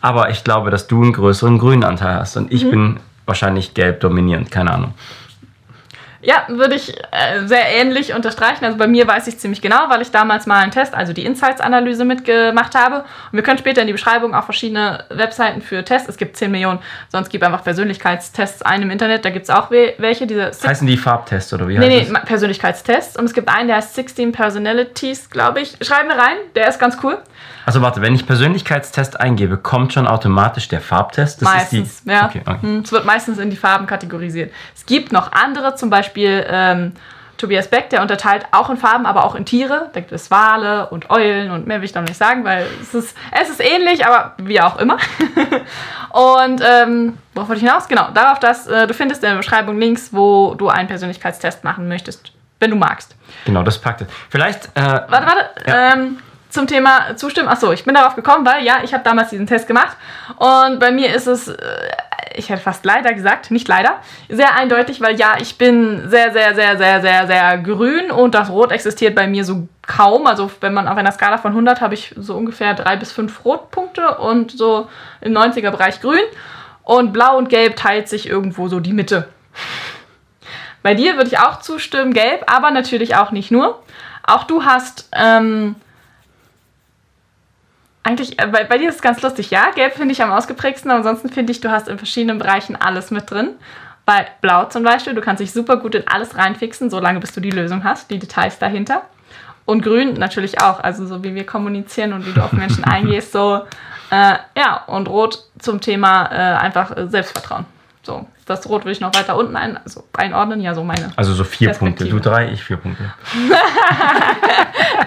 Aber 0.00 0.30
ich 0.30 0.42
glaube, 0.42 0.70
dass 0.70 0.88
du 0.88 1.00
einen 1.00 1.12
größeren 1.12 1.58
grünen 1.58 1.84
Anteil 1.84 2.16
hast 2.16 2.36
und 2.36 2.50
ich 2.52 2.68
bin 2.68 2.98
wahrscheinlich 3.24 3.72
gelb 3.72 4.00
dominierend, 4.00 4.50
keine 4.50 4.72
Ahnung. 4.72 4.94
Ja, 6.24 6.44
würde 6.48 6.76
ich 6.76 6.96
äh, 7.10 7.46
sehr 7.46 7.66
ähnlich 7.80 8.14
unterstreichen. 8.14 8.64
Also 8.64 8.78
bei 8.78 8.86
mir 8.86 9.06
weiß 9.08 9.26
ich 9.26 9.38
ziemlich 9.38 9.60
genau, 9.60 9.88
weil 9.88 10.00
ich 10.02 10.12
damals 10.12 10.46
mal 10.46 10.60
einen 10.62 10.70
Test, 10.70 10.94
also 10.94 11.12
die 11.12 11.24
Insights-Analyse 11.24 12.04
mitgemacht 12.04 12.76
habe. 12.76 12.98
Und 12.98 13.04
wir 13.32 13.42
können 13.42 13.58
später 13.58 13.80
in 13.80 13.88
die 13.88 13.92
Beschreibung 13.92 14.32
auch 14.34 14.44
verschiedene 14.44 15.04
Webseiten 15.10 15.60
für 15.62 15.84
Tests. 15.84 16.08
Es 16.08 16.16
gibt 16.16 16.36
10 16.36 16.50
Millionen, 16.52 16.78
sonst 17.10 17.28
gibt 17.28 17.42
einfach 17.42 17.64
Persönlichkeitstests 17.64 18.62
ein 18.62 18.82
im 18.82 18.90
Internet. 18.90 19.24
Da 19.24 19.30
gibt 19.30 19.44
es 19.44 19.50
auch 19.50 19.70
we 19.72 19.94
welche, 19.98 20.26
diese 20.28 20.52
Heißen 20.64 20.86
die 20.86 20.96
Farbtests 20.96 21.52
oder 21.52 21.66
wie 21.66 21.76
Nee, 21.76 21.86
heißt 21.86 21.88
nee, 21.90 22.00
das? 22.02 22.10
Ma- 22.10 22.20
Persönlichkeitstests. 22.20 23.16
Und 23.16 23.24
es 23.24 23.32
gibt 23.34 23.48
einen, 23.48 23.66
der 23.66 23.78
heißt 23.78 23.94
16 23.94 24.30
Personalities, 24.30 25.28
glaube 25.28 25.60
ich. 25.60 25.76
Schreiben 25.82 26.08
wir 26.08 26.16
rein, 26.18 26.36
der 26.54 26.68
ist 26.68 26.78
ganz 26.78 26.96
cool. 27.02 27.18
Also 27.66 27.80
warte, 27.82 28.00
wenn 28.02 28.14
ich 28.14 28.26
Persönlichkeitstest 28.26 29.20
eingebe, 29.20 29.56
kommt 29.56 29.92
schon 29.92 30.06
automatisch 30.06 30.68
der 30.68 30.80
Farbtest? 30.80 31.42
Das 31.42 31.48
meistens, 31.48 31.88
ist 31.90 32.06
die, 32.06 32.10
ja. 32.10 32.26
Okay, 32.26 32.42
okay. 32.44 32.58
Hm, 32.62 32.82
Es 32.84 32.92
wird 32.92 33.04
meistens 33.04 33.38
in 33.38 33.50
die 33.50 33.56
Farben 33.56 33.86
kategorisiert. 33.86 34.52
Es 34.74 34.86
gibt 34.86 35.12
noch 35.12 35.32
andere, 35.32 35.74
zum 35.76 35.90
Beispiel 35.90 36.44
ähm, 36.48 36.92
Tobias 37.38 37.68
Beck, 37.68 37.90
der 37.90 38.02
unterteilt 38.02 38.46
auch 38.52 38.70
in 38.70 38.76
Farben, 38.76 39.04
aber 39.06 39.24
auch 39.24 39.34
in 39.34 39.44
Tiere. 39.44 39.90
Da 39.92 40.00
gibt 40.00 40.12
es 40.12 40.30
Wale 40.30 40.88
und 40.90 41.10
Eulen 41.10 41.50
und 41.50 41.66
mehr 41.66 41.78
will 41.80 41.84
ich 41.86 41.94
noch 41.94 42.02
nicht 42.02 42.16
sagen, 42.16 42.44
weil 42.44 42.66
es 42.80 42.94
ist, 42.94 43.16
es 43.32 43.48
ist 43.50 43.60
ähnlich, 43.60 44.06
aber 44.06 44.34
wie 44.38 44.60
auch 44.60 44.78
immer. 44.78 44.96
und 46.10 46.62
ähm, 46.64 47.18
worauf 47.34 47.48
wollte 47.48 47.62
ich 47.62 47.68
hinaus? 47.68 47.88
Genau, 47.88 48.08
darauf, 48.14 48.38
dass 48.38 48.66
äh, 48.66 48.86
du 48.86 48.94
findest 48.94 49.22
in 49.24 49.30
der 49.30 49.36
Beschreibung 49.36 49.78
Links, 49.78 50.10
wo 50.12 50.54
du 50.54 50.68
einen 50.68 50.88
Persönlichkeitstest 50.88 51.64
machen 51.64 51.88
möchtest, 51.88 52.32
wenn 52.60 52.70
du 52.70 52.76
magst. 52.76 53.16
Genau, 53.44 53.62
das 53.62 53.78
packt 53.80 54.02
es. 54.02 54.08
Vielleicht, 54.30 54.66
äh, 54.76 54.80
Warte, 54.82 55.10
warte. 55.10 55.46
Ja. 55.66 55.92
Ähm, 55.94 56.18
zum 56.52 56.66
Thema 56.66 57.16
Zustimmen. 57.16 57.48
Achso, 57.48 57.72
ich 57.72 57.84
bin 57.84 57.94
darauf 57.94 58.14
gekommen, 58.14 58.44
weil 58.44 58.64
ja, 58.64 58.80
ich 58.84 58.92
habe 58.92 59.02
damals 59.02 59.30
diesen 59.30 59.46
Test 59.46 59.66
gemacht. 59.66 59.96
Und 60.36 60.78
bei 60.78 60.90
mir 60.90 61.14
ist 61.14 61.26
es, 61.26 61.48
äh, 61.48 61.56
ich 62.34 62.50
hätte 62.50 62.60
fast 62.60 62.84
leider 62.84 63.14
gesagt, 63.14 63.50
nicht 63.50 63.68
leider, 63.68 64.00
sehr 64.28 64.54
eindeutig, 64.54 65.00
weil 65.00 65.16
ja, 65.16 65.36
ich 65.40 65.56
bin 65.56 66.08
sehr, 66.08 66.32
sehr, 66.32 66.54
sehr, 66.54 66.76
sehr, 66.76 67.00
sehr, 67.00 67.26
sehr 67.26 67.58
grün 67.58 68.10
und 68.10 68.34
das 68.34 68.50
Rot 68.50 68.70
existiert 68.70 69.14
bei 69.14 69.26
mir 69.26 69.44
so 69.44 69.66
kaum. 69.86 70.26
Also 70.26 70.50
wenn 70.60 70.74
man 70.74 70.88
auf 70.88 70.96
einer 70.96 71.12
Skala 71.12 71.38
von 71.38 71.52
100 71.52 71.80
habe 71.80 71.94
ich 71.94 72.14
so 72.16 72.36
ungefähr 72.36 72.74
drei 72.74 72.96
bis 72.96 73.12
fünf 73.12 73.44
Rotpunkte 73.44 74.18
und 74.18 74.52
so 74.52 74.88
im 75.20 75.32
90er 75.32 75.70
Bereich 75.70 76.00
grün. 76.00 76.20
Und 76.84 77.12
blau 77.12 77.38
und 77.38 77.48
gelb 77.48 77.76
teilt 77.76 78.08
sich 78.08 78.28
irgendwo 78.28 78.68
so 78.68 78.80
die 78.80 78.92
Mitte. 78.92 79.28
Bei 80.82 80.94
dir 80.94 81.14
würde 81.14 81.28
ich 81.28 81.38
auch 81.38 81.60
zustimmen, 81.60 82.12
gelb, 82.12 82.44
aber 82.52 82.72
natürlich 82.72 83.14
auch 83.14 83.30
nicht 83.30 83.52
nur. 83.52 83.80
Auch 84.24 84.44
du 84.44 84.64
hast 84.64 85.08
ähm, 85.12 85.76
eigentlich, 88.02 88.38
äh, 88.40 88.46
bei, 88.46 88.64
bei 88.64 88.78
dir 88.78 88.88
ist 88.88 88.96
es 88.96 89.02
ganz 89.02 89.22
lustig, 89.22 89.50
ja, 89.50 89.70
gelb 89.70 89.94
finde 89.94 90.12
ich 90.12 90.22
am 90.22 90.32
ausgeprägsten, 90.32 90.90
aber 90.90 90.98
ansonsten 90.98 91.28
finde 91.28 91.52
ich, 91.52 91.60
du 91.60 91.70
hast 91.70 91.88
in 91.88 91.98
verschiedenen 91.98 92.38
Bereichen 92.38 92.76
alles 92.76 93.10
mit 93.10 93.30
drin. 93.30 93.50
Bei 94.04 94.26
blau 94.40 94.64
zum 94.64 94.82
Beispiel, 94.82 95.14
du 95.14 95.20
kannst 95.20 95.40
dich 95.40 95.52
super 95.52 95.76
gut 95.76 95.94
in 95.94 96.08
alles 96.08 96.36
reinfixen, 96.36 96.90
solange 96.90 97.20
bis 97.20 97.32
du 97.32 97.40
die 97.40 97.50
Lösung 97.50 97.84
hast, 97.84 98.10
die 98.10 98.18
Details 98.18 98.58
dahinter. 98.58 99.02
Und 99.64 99.82
grün 99.82 100.14
natürlich 100.14 100.60
auch, 100.60 100.80
also 100.80 101.06
so 101.06 101.22
wie 101.22 101.36
wir 101.36 101.46
kommunizieren 101.46 102.12
und 102.12 102.26
wie 102.26 102.32
du 102.32 102.42
auf 102.42 102.52
Menschen 102.52 102.82
eingehst, 102.84 103.32
so, 103.32 103.60
äh, 104.10 104.34
ja, 104.56 104.82
und 104.88 105.08
rot 105.08 105.44
zum 105.58 105.80
Thema 105.80 106.26
äh, 106.32 106.56
einfach 106.56 106.96
äh, 106.96 107.06
Selbstvertrauen. 107.06 107.64
So, 108.04 108.26
das 108.46 108.68
Rot 108.68 108.84
will 108.84 108.90
ich 108.90 109.00
noch 109.00 109.14
weiter 109.14 109.36
unten 109.36 109.54
ein, 109.54 109.76
also 109.76 110.02
einordnen, 110.16 110.60
ja, 110.60 110.74
so 110.74 110.82
meine. 110.82 111.12
also 111.14 111.34
so 111.34 111.44
vier 111.44 111.70
Punkte. 111.70 112.04
Du 112.06 112.18
drei, 112.18 112.50
ich 112.50 112.62
vier 112.62 112.76
Punkte. 112.76 113.12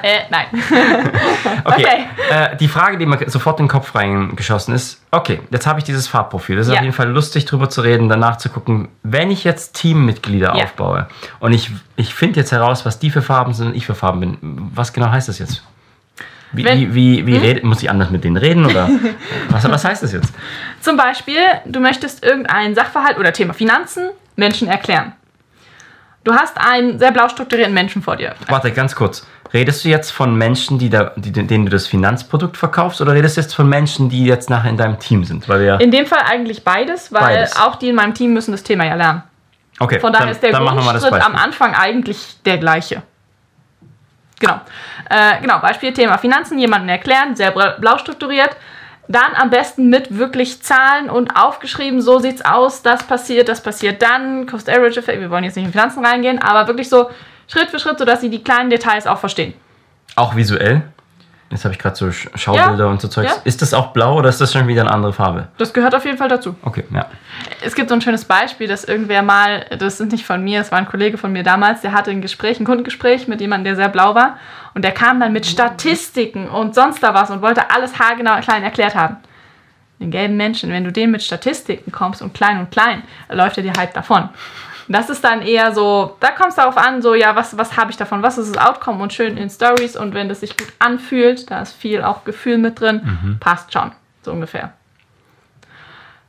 Äh, 0.02 0.20
nein. 0.30 0.46
Okay. 1.66 1.84
Okay. 1.84 2.06
Äh, 2.30 2.58
die 2.58 2.68
Frage, 2.68 2.98
die 2.98 3.06
mir 3.06 3.30
sofort 3.30 3.60
in 3.60 3.66
den 3.66 3.70
Kopf 3.72 3.96
reingeschossen 3.96 4.74
ist, 4.76 5.02
okay, 5.12 5.42
jetzt 5.50 5.66
habe 5.68 5.80
ich 5.80 5.84
dieses 5.86 6.08
Farbprofil. 6.08 6.56
Das 6.56 6.68
ist 6.68 6.74
Ja. 6.74 6.80
auf 6.80 6.84
jeden 6.84 6.94
Fall 6.96 7.10
lustig, 7.10 7.46
drüber 7.46 7.70
zu 7.70 7.82
reden, 7.82 8.08
danach 8.08 8.38
zu 8.38 8.50
gucken, 8.50 8.90
wenn 9.04 9.32
ich 9.32 9.44
jetzt 9.44 9.74
Teammitglieder 9.76 10.56
Ja. 10.56 10.64
aufbaue 10.66 11.08
und 11.40 11.54
ich, 11.54 11.72
ich 11.96 12.14
finde 12.14 12.40
jetzt 12.40 12.52
heraus, 12.52 12.86
was 12.86 13.00
die 13.00 13.10
für 13.10 13.22
Farben 13.22 13.54
sind 13.54 13.68
und 13.70 13.76
ich 13.76 13.86
für 13.86 13.96
Farben 13.96 14.20
bin, 14.20 14.38
was 14.76 14.94
genau 14.94 15.10
heißt 15.10 15.28
das 15.28 15.40
jetzt? 15.40 15.64
Wie, 16.52 16.64
Wenn- 16.64 16.80
Hm? 16.80 16.96
wie, 16.96 17.26
wie, 17.26 17.28
wie 17.28 17.38
red, 17.38 17.64
muss 17.64 17.82
ich 17.82 17.90
anders 17.90 18.10
mit 18.12 18.24
denen 18.24 18.38
reden 18.38 18.66
oder 18.66 18.90
was, 19.50 19.70
was 19.70 19.84
heißt 19.86 20.04
das 20.04 20.14
jetzt? 20.14 20.34
Zum 20.82 20.96
Beispiel, 20.98 21.40
du 21.66 21.80
möchtest 21.80 22.24
irgendeinen 22.24 22.76
Sachverhalt 22.76 23.18
oder 23.18 23.34
Thema 23.34 23.54
Finanzen 23.54 24.10
Menschen 24.36 24.68
erklären. 24.68 25.14
Du 26.24 26.34
hast 26.34 26.58
einen 26.58 26.98
sehr 26.98 27.12
blau 27.12 27.30
strukturierten 27.30 27.74
Menschen 27.74 28.02
vor 28.02 28.16
dir. 28.16 28.34
Warte, 28.48 28.72
ganz 28.72 28.96
kurz. 28.96 29.28
Redest 29.54 29.86
du 29.86 29.90
jetzt 29.90 30.10
von 30.12 30.36
Menschen, 30.36 30.80
die 30.80 30.90
da, 30.90 31.12
die, 31.16 31.32
denen 31.32 31.66
du 31.66 31.72
das 31.72 31.86
Finanzprodukt 31.88 32.58
verkaufst 32.58 33.00
oder 33.00 33.14
redest 33.14 33.38
du 33.38 33.42
jetzt 33.42 33.54
von 33.54 33.70
Menschen, 33.70 34.10
die 34.10 34.26
jetzt 34.26 34.50
nachher 34.50 34.70
in 34.72 34.76
deinem 34.78 34.98
Team 35.00 35.24
sind? 35.24 35.48
Weil 35.48 35.60
wir, 35.62 35.80
In 35.80 35.92
dem 35.92 36.06
Fall 36.08 36.22
eigentlich 36.28 36.64
beides, 36.64 37.14
weil 37.14 37.22
Beides. 37.22 37.56
auch 37.58 37.76
die 37.76 37.90
in 37.90 37.96
meinem 37.96 38.14
Team 38.16 38.34
müssen 38.34 38.52
das 38.54 38.64
Thema 38.64 38.86
ja 38.86 38.96
lernen. 38.96 39.22
okay, 39.80 40.00
Von 40.00 40.12
daher 40.14 40.26
dann, 40.26 40.34
ist 40.34 40.42
der 40.42 40.52
Grundschritt 40.52 41.14
am. 41.24 41.36
Anfang 41.36 41.76
eigentlich 41.76 42.38
der 42.44 42.58
gleiche. 42.58 43.04
Genau. 44.40 44.60
Äh, 45.10 45.42
genau, 45.42 45.60
Beispiel 45.60 45.94
Thema 45.94 46.18
Finanzen, 46.18 46.60
jemanden 46.60 46.90
erklären, 46.90 47.36
sehr 47.36 47.52
blau 47.52 47.98
strukturiert. 47.98 48.56
Dann 49.08 49.36
am 49.36 49.52
besten 49.52 49.90
mit 49.90 50.18
wirklich 50.18 50.64
Zahlen 50.64 51.10
und 51.12 51.36
aufgeschrieben, 51.36 52.02
so 52.02 52.18
sieht's 52.18 52.44
aus, 52.44 52.82
das 52.82 53.04
passiert, 53.04 53.48
das 53.50 53.62
passiert 53.62 54.02
dann, 54.02 54.48
Cost 54.48 54.68
Average 54.68 55.00
Effect, 55.00 55.20
wir 55.20 55.30
wollen 55.30 55.44
jetzt 55.44 55.56
nicht 55.56 55.66
in 55.66 55.72
Finanzen 55.72 56.04
reingehen, 56.04 56.42
aber 56.42 56.68
wirklich 56.68 56.90
so 56.90 57.12
Schritt 57.48 57.70
für 57.70 57.80
Schritt, 57.80 58.00
sodass 58.00 58.22
sie 58.22 58.32
die 58.32 58.44
kleinen 58.44 58.72
Details 58.72 59.06
auch 59.06 59.20
verstehen. 59.20 59.54
Auch 60.16 60.36
visuell? 60.36 60.82
Jetzt 61.52 61.64
habe 61.64 61.74
ich 61.74 61.80
gerade 61.80 61.96
so 61.96 62.08
Sch- 62.08 62.36
Schaubilder 62.36 62.86
Ja, 62.86 62.90
und 62.90 63.00
so 63.00 63.08
Zeugs. 63.08 63.32
ja. 63.32 63.42
Ist 63.44 63.62
das 63.62 63.74
auch 63.74 63.94
blau 63.94 64.18
oder 64.18 64.30
ist 64.30 64.42
das 64.42 64.52
schon 64.52 64.68
wieder 64.68 64.82
eine 64.82 64.92
andere 64.92 65.14
Farbe? 65.14 65.48
Das 65.58 65.74
gehört 65.74 65.94
auf 65.94 66.04
jeden 66.04 66.18
Fall 66.18 66.28
dazu. 66.28 66.56
Okay, 66.64 66.84
ja. 66.92 67.06
Es 67.64 67.76
gibt 67.76 67.90
so 67.90 67.96
ein 67.96 68.02
schönes 68.02 68.26
Beispiel, 68.26 68.68
dass 68.68 68.84
irgendwer 68.84 69.22
mal, 69.22 69.64
das 69.78 70.00
ist 70.00 70.12
nicht 70.12 70.26
von 70.26 70.44
mir, 70.44 70.60
es 70.62 70.72
war 70.72 70.80
ein 70.80 70.88
Kollege 70.88 71.18
von 71.20 71.32
mir 71.32 71.44
damals, 71.44 71.82
der 71.82 71.92
hatte 71.94 72.10
ein 72.12 72.22
Gespräch, 72.22 72.60
ein 72.60 72.66
Kundengespräch 72.66 73.28
mit 73.28 73.42
jemandem, 73.42 73.66
der 73.66 73.76
sehr 73.76 73.90
blau 73.90 74.16
war. 74.16 74.38
Und 74.74 74.84
der 74.84 74.92
kam 74.92 75.20
dann 75.20 75.34
mit 75.34 75.46
Statistiken 75.46 76.50
und 76.50 76.74
sonst 76.74 77.02
da 77.04 77.14
was 77.14 77.30
und 77.30 77.42
wollte 77.44 77.70
alles 77.70 78.00
haargenau 78.00 78.40
klein 78.42 78.64
erklärt 78.64 78.96
haben. 78.96 79.18
Den 80.00 80.12
gelben 80.12 80.36
Menschen, 80.36 80.72
wenn 80.72 80.84
du 80.84 80.92
dem 80.92 81.12
mit 81.12 81.24
Statistiken 81.24 81.92
kommst 81.92 82.22
und 82.22 82.34
klein 82.34 82.60
und 82.60 82.72
klein, 82.72 83.04
läuft 83.30 83.58
er 83.58 83.64
dir 83.64 83.74
halt 83.78 83.96
davon. 83.96 84.30
Das 84.88 85.10
ist 85.10 85.24
dann 85.24 85.42
eher 85.42 85.74
so, 85.74 86.16
da 86.20 86.32
kommt 86.32 86.50
es 86.50 86.56
darauf 86.56 86.78
an, 86.78 87.02
so, 87.02 87.16
ja, 87.16 87.36
was, 87.36 87.58
was 87.58 87.76
habe 87.76 87.92
ich 87.92 87.98
davon, 87.98 88.22
was 88.22 88.38
ist 88.38 88.56
das 88.56 88.64
Outcome? 88.64 89.02
Und 89.02 89.14
schön 89.14 89.38
in 89.38 89.50
Stories. 89.50 89.96
Und 89.96 90.14
wenn 90.14 90.30
das 90.30 90.42
sich 90.42 90.56
gut 90.58 90.68
anfühlt, 90.80 91.50
da 91.50 91.62
ist 91.62 91.74
viel 91.74 92.04
auch 92.04 92.24
Gefühl 92.24 92.58
mit 92.58 92.80
drin, 92.80 93.38
passt 93.40 93.74
schon, 93.74 93.92
so 94.22 94.32
ungefähr. 94.32 94.74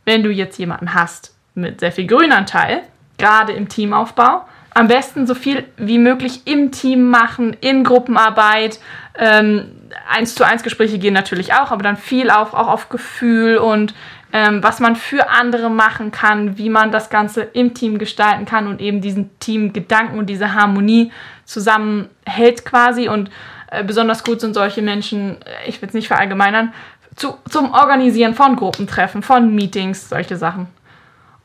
Wenn 0.04 0.22
du 0.22 0.30
jetzt 0.30 0.58
jemanden 0.58 0.94
hast 0.94 1.34
mit 1.54 1.80
sehr 1.80 1.92
viel 1.92 2.06
Grünanteil, 2.06 2.82
gerade 3.18 3.52
im 3.52 3.68
Teamaufbau, 3.68 4.46
am 4.76 4.88
besten 4.88 5.26
so 5.26 5.34
viel 5.34 5.64
wie 5.78 5.98
möglich 5.98 6.42
im 6.44 6.70
Team 6.70 7.08
machen, 7.08 7.56
in 7.60 7.82
Gruppenarbeit. 7.82 8.78
Ähm, 9.16 9.70
eins 10.06 10.34
zu 10.34 10.44
eins 10.44 10.62
Gespräche 10.62 10.98
gehen 10.98 11.14
natürlich 11.14 11.54
auch, 11.54 11.70
aber 11.70 11.82
dann 11.82 11.96
viel 11.96 12.30
auf, 12.30 12.52
auch 12.52 12.68
auf 12.68 12.90
Gefühl 12.90 13.56
und 13.56 13.94
ähm, 14.36 14.62
was 14.62 14.80
man 14.80 14.96
für 14.96 15.30
andere 15.30 15.70
machen 15.70 16.10
kann, 16.10 16.58
wie 16.58 16.68
man 16.68 16.92
das 16.92 17.08
Ganze 17.08 17.42
im 17.42 17.72
Team 17.72 17.98
gestalten 17.98 18.44
kann 18.44 18.66
und 18.66 18.80
eben 18.80 19.00
diesen 19.00 19.30
Teamgedanken 19.38 20.18
und 20.18 20.26
diese 20.26 20.52
Harmonie 20.52 21.10
zusammenhält 21.44 22.64
quasi. 22.64 23.08
Und 23.08 23.30
Äh, 23.68 23.84
besonders 23.84 24.22
gut 24.22 24.40
sind 24.40 24.54
solche 24.54 24.82
Menschen, 24.82 25.42
äh, 25.42 25.68
ich 25.68 25.80
will 25.80 25.88
es 25.88 25.94
nicht 25.94 26.08
verallgemeinern, 26.08 26.72
zu, 27.16 27.36
zum 27.48 27.72
Organisieren 27.72 28.34
von 28.34 28.56
Gruppentreffen, 28.56 29.22
von 29.22 29.54
Meetings, 29.54 30.08
solche 30.08 30.36
Sachen. 30.36 30.68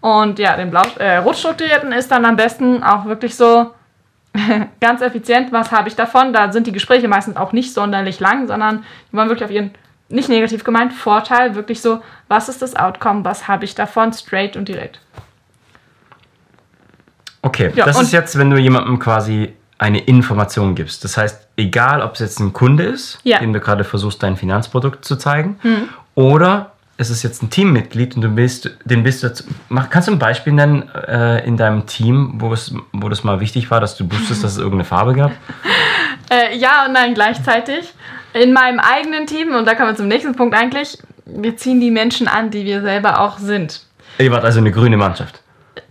Und 0.02 0.40
ja, 0.40 0.56
den 0.56 0.70
Blau, 0.70 0.84
äh, 1.00 1.18
Rotstrukturierten 1.18 1.92
ist 1.92 2.12
dann 2.12 2.26
am 2.26 2.36
besten 2.36 2.84
auch 2.84 3.06
wirklich 3.06 3.36
so 3.36 3.72
ganz 4.82 5.02
effizient, 5.02 5.52
was 5.52 5.72
habe 5.72 5.90
ich 5.90 5.96
davon? 5.96 6.34
Da 6.34 6.52
sind 6.52 6.68
die 6.68 6.72
Gespräche 6.72 7.08
meistens 7.08 7.38
auch 7.38 7.54
nicht 7.54 7.74
sonderlich 7.74 8.20
lang, 8.20 8.48
sondern 8.48 8.84
die 9.12 9.18
wollen 9.18 9.30
wirklich 9.30 9.46
auf 9.46 9.52
ihren, 9.52 9.72
nicht 10.12 10.30
negativ 10.30 10.64
gemeint, 10.64 10.94
Vorteil, 10.94 11.56
wirklich 11.56 11.82
so, 11.82 12.02
was 12.28 12.50
ist 12.50 12.62
das 12.62 12.76
Outcome, 12.76 13.24
was 13.26 13.48
habe 13.48 13.66
ich 13.66 13.76
davon, 13.76 14.14
straight 14.14 14.56
und 14.58 14.68
direkt. 14.68 15.00
Okay, 17.42 17.72
Ja, 17.76 17.86
das 17.86 17.98
und- 17.98 18.04
ist 18.04 18.12
jetzt, 18.14 18.38
wenn 18.38 18.50
du 18.50 18.58
jemandem 18.58 19.00
quasi 19.00 19.54
eine 19.80 20.00
Information 20.00 20.76
gibst. 20.76 21.04
Das 21.04 21.18
heißt, 21.18 21.48
egal 21.58 22.02
ob 22.04 22.14
es 22.14 22.20
jetzt 22.20 22.40
ein 22.40 22.54
Kunde 22.54 22.84
ist, 22.84 23.18
Ja. 23.24 23.40
dem 23.40 23.52
du 23.52 23.60
gerade 23.60 23.84
versuchst, 23.84 24.22
dein 24.22 24.38
Finanzprodukt 24.38 25.04
zu 25.04 25.16
zeigen, 25.16 25.58
Hm. 25.62 25.90
oder 26.14 26.74
es 26.98 27.10
ist 27.10 27.24
jetzt 27.24 27.42
ein 27.42 27.50
Teammitglied 27.50 28.16
und 28.16 28.22
du 28.22 28.30
bist, 28.30 28.70
den 28.86 29.02
bist 29.02 29.24
du 29.24 29.32
mach, 29.70 29.90
kannst 29.90 30.08
du 30.08 30.12
ein 30.12 30.20
Beispiel 30.20 30.54
nennen 30.54 30.88
äh, 30.94 31.44
in 31.48 31.58
deinem 31.58 31.88
Team, 31.88 32.34
wo 32.36 32.54
es, 32.54 32.76
wo 32.94 33.10
das 33.10 33.24
mal 33.24 33.40
wichtig 33.40 33.72
war, 33.72 33.80
dass 33.80 33.98
du 33.98 34.06
wusstest, 34.12 34.44
dass 34.44 34.52
es 34.52 34.58
irgendeine 34.60 34.84
Farbe 34.84 35.16
gab? 35.16 35.32
Äh, 36.30 36.56
ja 36.58 36.86
und 36.86 36.94
nein 36.94 37.16
gleichzeitig. 37.16 37.92
In 38.34 38.54
meinem 38.54 38.80
eigenen 38.80 39.28
Team, 39.28 39.54
und 39.54 39.66
da 39.66 39.76
kommen 39.76 39.90
wir 39.90 39.96
zum 39.96 40.08
nächsten 40.08 40.36
Punkt 40.36 40.56
eigentlich, 40.56 40.98
wir 41.26 41.58
ziehen 41.58 41.80
die 41.80 41.92
Menschen 41.92 42.28
an, 42.28 42.50
die 42.50 42.66
wir 42.66 42.82
selber 42.82 43.20
auch 43.22 43.38
sind. 43.38 43.82
Ihr 44.18 44.32
wart 44.32 44.44
also 44.44 44.60
eine 44.60 44.72
grüne 44.72 44.98
Mannschaft. 44.98 45.42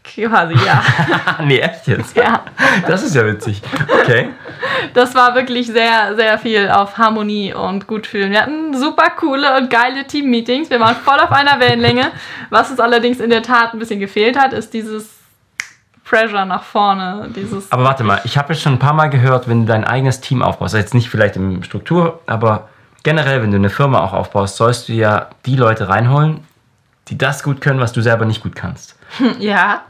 Quasi, 0.02 0.54
ja. 0.64 0.82
nee, 1.44 1.58
echt 1.58 1.86
jetzt? 1.86 2.16
ja. 2.16 2.44
Das 2.86 3.02
ist 3.02 3.14
ja 3.14 3.24
witzig. 3.26 3.62
Okay. 4.00 4.30
Das 4.94 5.14
war 5.14 5.34
wirklich 5.34 5.68
sehr, 5.68 6.16
sehr 6.16 6.38
viel 6.38 6.68
auf 6.68 6.98
Harmonie 6.98 7.54
und 7.54 7.86
Gutfühlen. 7.86 8.32
Wir 8.32 8.42
hatten 8.42 8.76
super 8.76 9.10
coole 9.10 9.56
und 9.56 9.70
geile 9.70 10.06
Team-Meetings. 10.06 10.70
Wir 10.70 10.80
waren 10.80 10.96
voll 10.96 11.18
auf 11.20 11.30
einer 11.30 11.60
Wellenlänge. 11.60 12.10
Was 12.50 12.70
uns 12.70 12.80
allerdings 12.80 13.20
in 13.20 13.30
der 13.30 13.42
Tat 13.42 13.72
ein 13.72 13.78
bisschen 13.78 14.00
gefehlt 14.00 14.38
hat, 14.38 14.52
ist 14.52 14.74
dieses 14.74 15.19
Pressure 16.10 16.44
nach 16.44 16.64
vorne. 16.64 17.30
Dieses 17.36 17.70
Aber 17.70 17.84
warte 17.84 18.02
mal, 18.02 18.20
ich 18.24 18.36
habe 18.36 18.52
jetzt 18.52 18.62
schon 18.62 18.74
ein 18.74 18.78
paar 18.80 18.92
Mal 18.92 19.06
gehört, 19.08 19.48
wenn 19.48 19.60
du 19.60 19.66
dein 19.72 19.84
eigenes 19.84 20.20
Team 20.20 20.42
aufbaust, 20.42 20.74
also 20.74 20.78
jetzt 20.78 20.92
nicht 20.92 21.08
vielleicht 21.08 21.36
im 21.36 21.62
Struktur, 21.62 22.20
aber 22.26 22.68
generell, 23.04 23.42
wenn 23.42 23.52
du 23.52 23.56
eine 23.56 23.70
Firma 23.70 24.00
auch 24.00 24.12
aufbaust, 24.12 24.56
sollst 24.56 24.88
du 24.88 24.92
ja 24.92 25.28
die 25.46 25.54
Leute 25.54 25.88
reinholen, 25.88 26.40
die 27.08 27.16
das 27.16 27.44
gut 27.44 27.60
können, 27.60 27.78
was 27.78 27.92
du 27.92 28.00
selber 28.00 28.24
nicht 28.24 28.42
gut 28.42 28.56
kannst. 28.56 28.98
ja, 29.40 29.82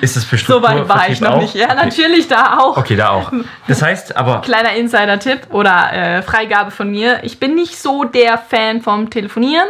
Ist 0.00 0.16
das 0.16 0.24
für 0.24 0.36
so 0.36 0.44
Struktur 0.44 0.68
weit 0.68 0.88
war 0.88 1.08
ich 1.08 1.20
noch 1.20 1.30
auch? 1.32 1.40
nicht. 1.42 1.54
Ja, 1.54 1.74
natürlich 1.74 2.26
da 2.28 2.58
auch. 2.58 2.76
Okay, 2.76 2.96
da 2.96 3.10
auch. 3.10 3.32
Das 3.68 3.82
heißt 3.82 4.16
aber, 4.16 4.40
Kleiner 4.40 4.72
Insider-Tipp 4.72 5.48
oder 5.50 5.92
äh, 5.92 6.22
Freigabe 6.22 6.70
von 6.70 6.90
mir. 6.90 7.20
Ich 7.22 7.38
bin 7.38 7.54
nicht 7.54 7.80
so 7.80 8.04
der 8.04 8.38
Fan 8.38 8.80
vom 8.82 9.10
Telefonieren, 9.10 9.68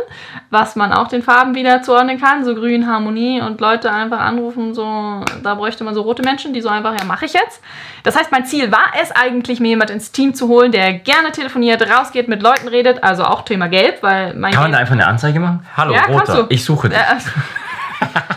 was 0.50 0.75
man 0.75 0.93
auch 0.93 1.09
den 1.09 1.23
Farben 1.23 1.55
wieder 1.55 1.83
zuordnen 1.83 2.21
kann. 2.21 2.45
So 2.45 2.55
grün, 2.55 2.87
Harmonie 2.91 3.41
und 3.43 3.61
Leute 3.61 3.93
einfach 3.93 4.21
anrufen. 4.21 4.75
So, 4.75 5.23
da 5.43 5.55
bräuchte 5.55 5.85
man 5.85 5.95
so 5.95 6.00
rote 6.02 6.23
Menschen, 6.23 6.55
die 6.55 6.61
so 6.62 6.69
einfach, 6.71 6.97
ja, 6.99 7.05
mache 7.05 7.26
ich 7.26 7.35
jetzt. 7.35 7.61
Das 8.05 8.17
heißt, 8.17 8.33
mein 8.33 8.47
Ziel 8.47 8.73
war 8.73 8.87
es 9.00 9.11
eigentlich, 9.12 9.61
mir 9.61 9.69
jemand 9.69 9.91
ins 9.91 10.12
Team 10.12 10.35
zu 10.35 10.49
holen, 10.49 10.73
der 10.73 10.95
gerne 10.95 11.31
telefoniert, 11.33 11.83
rausgeht, 11.91 12.26
mit 12.26 12.43
Leuten 12.43 12.69
redet. 12.69 13.05
Also 13.05 13.25
auch 13.25 13.43
Thema 13.43 13.69
Gelb, 13.69 14.02
weil 14.02 14.35
mein 14.35 14.52
kann 14.52 14.62
man 14.64 14.73
da 14.73 14.79
einfach 14.79 14.95
eine 14.95 15.07
Anzeige 15.07 15.41
machen? 15.41 15.67
Hallo, 15.76 15.93
Ja, 15.95 16.05
Roter, 16.07 16.45
du. 16.45 16.47
ich 16.49 16.64
suche 16.64 16.88
dich. 16.88 16.99
Äh, 16.99 17.02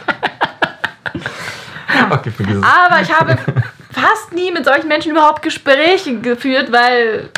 Okay, 2.11 2.31
vergiss 2.31 2.57
es. 2.57 2.63
aber 2.63 3.01
ich 3.01 3.13
habe 3.13 3.37
fast 3.91 4.33
nie 4.33 4.51
mit 4.51 4.65
solchen 4.65 4.87
Menschen 4.87 5.11
überhaupt 5.11 5.41
Gespräche 5.41 6.19
geführt, 6.19 6.71
weil 6.71 7.29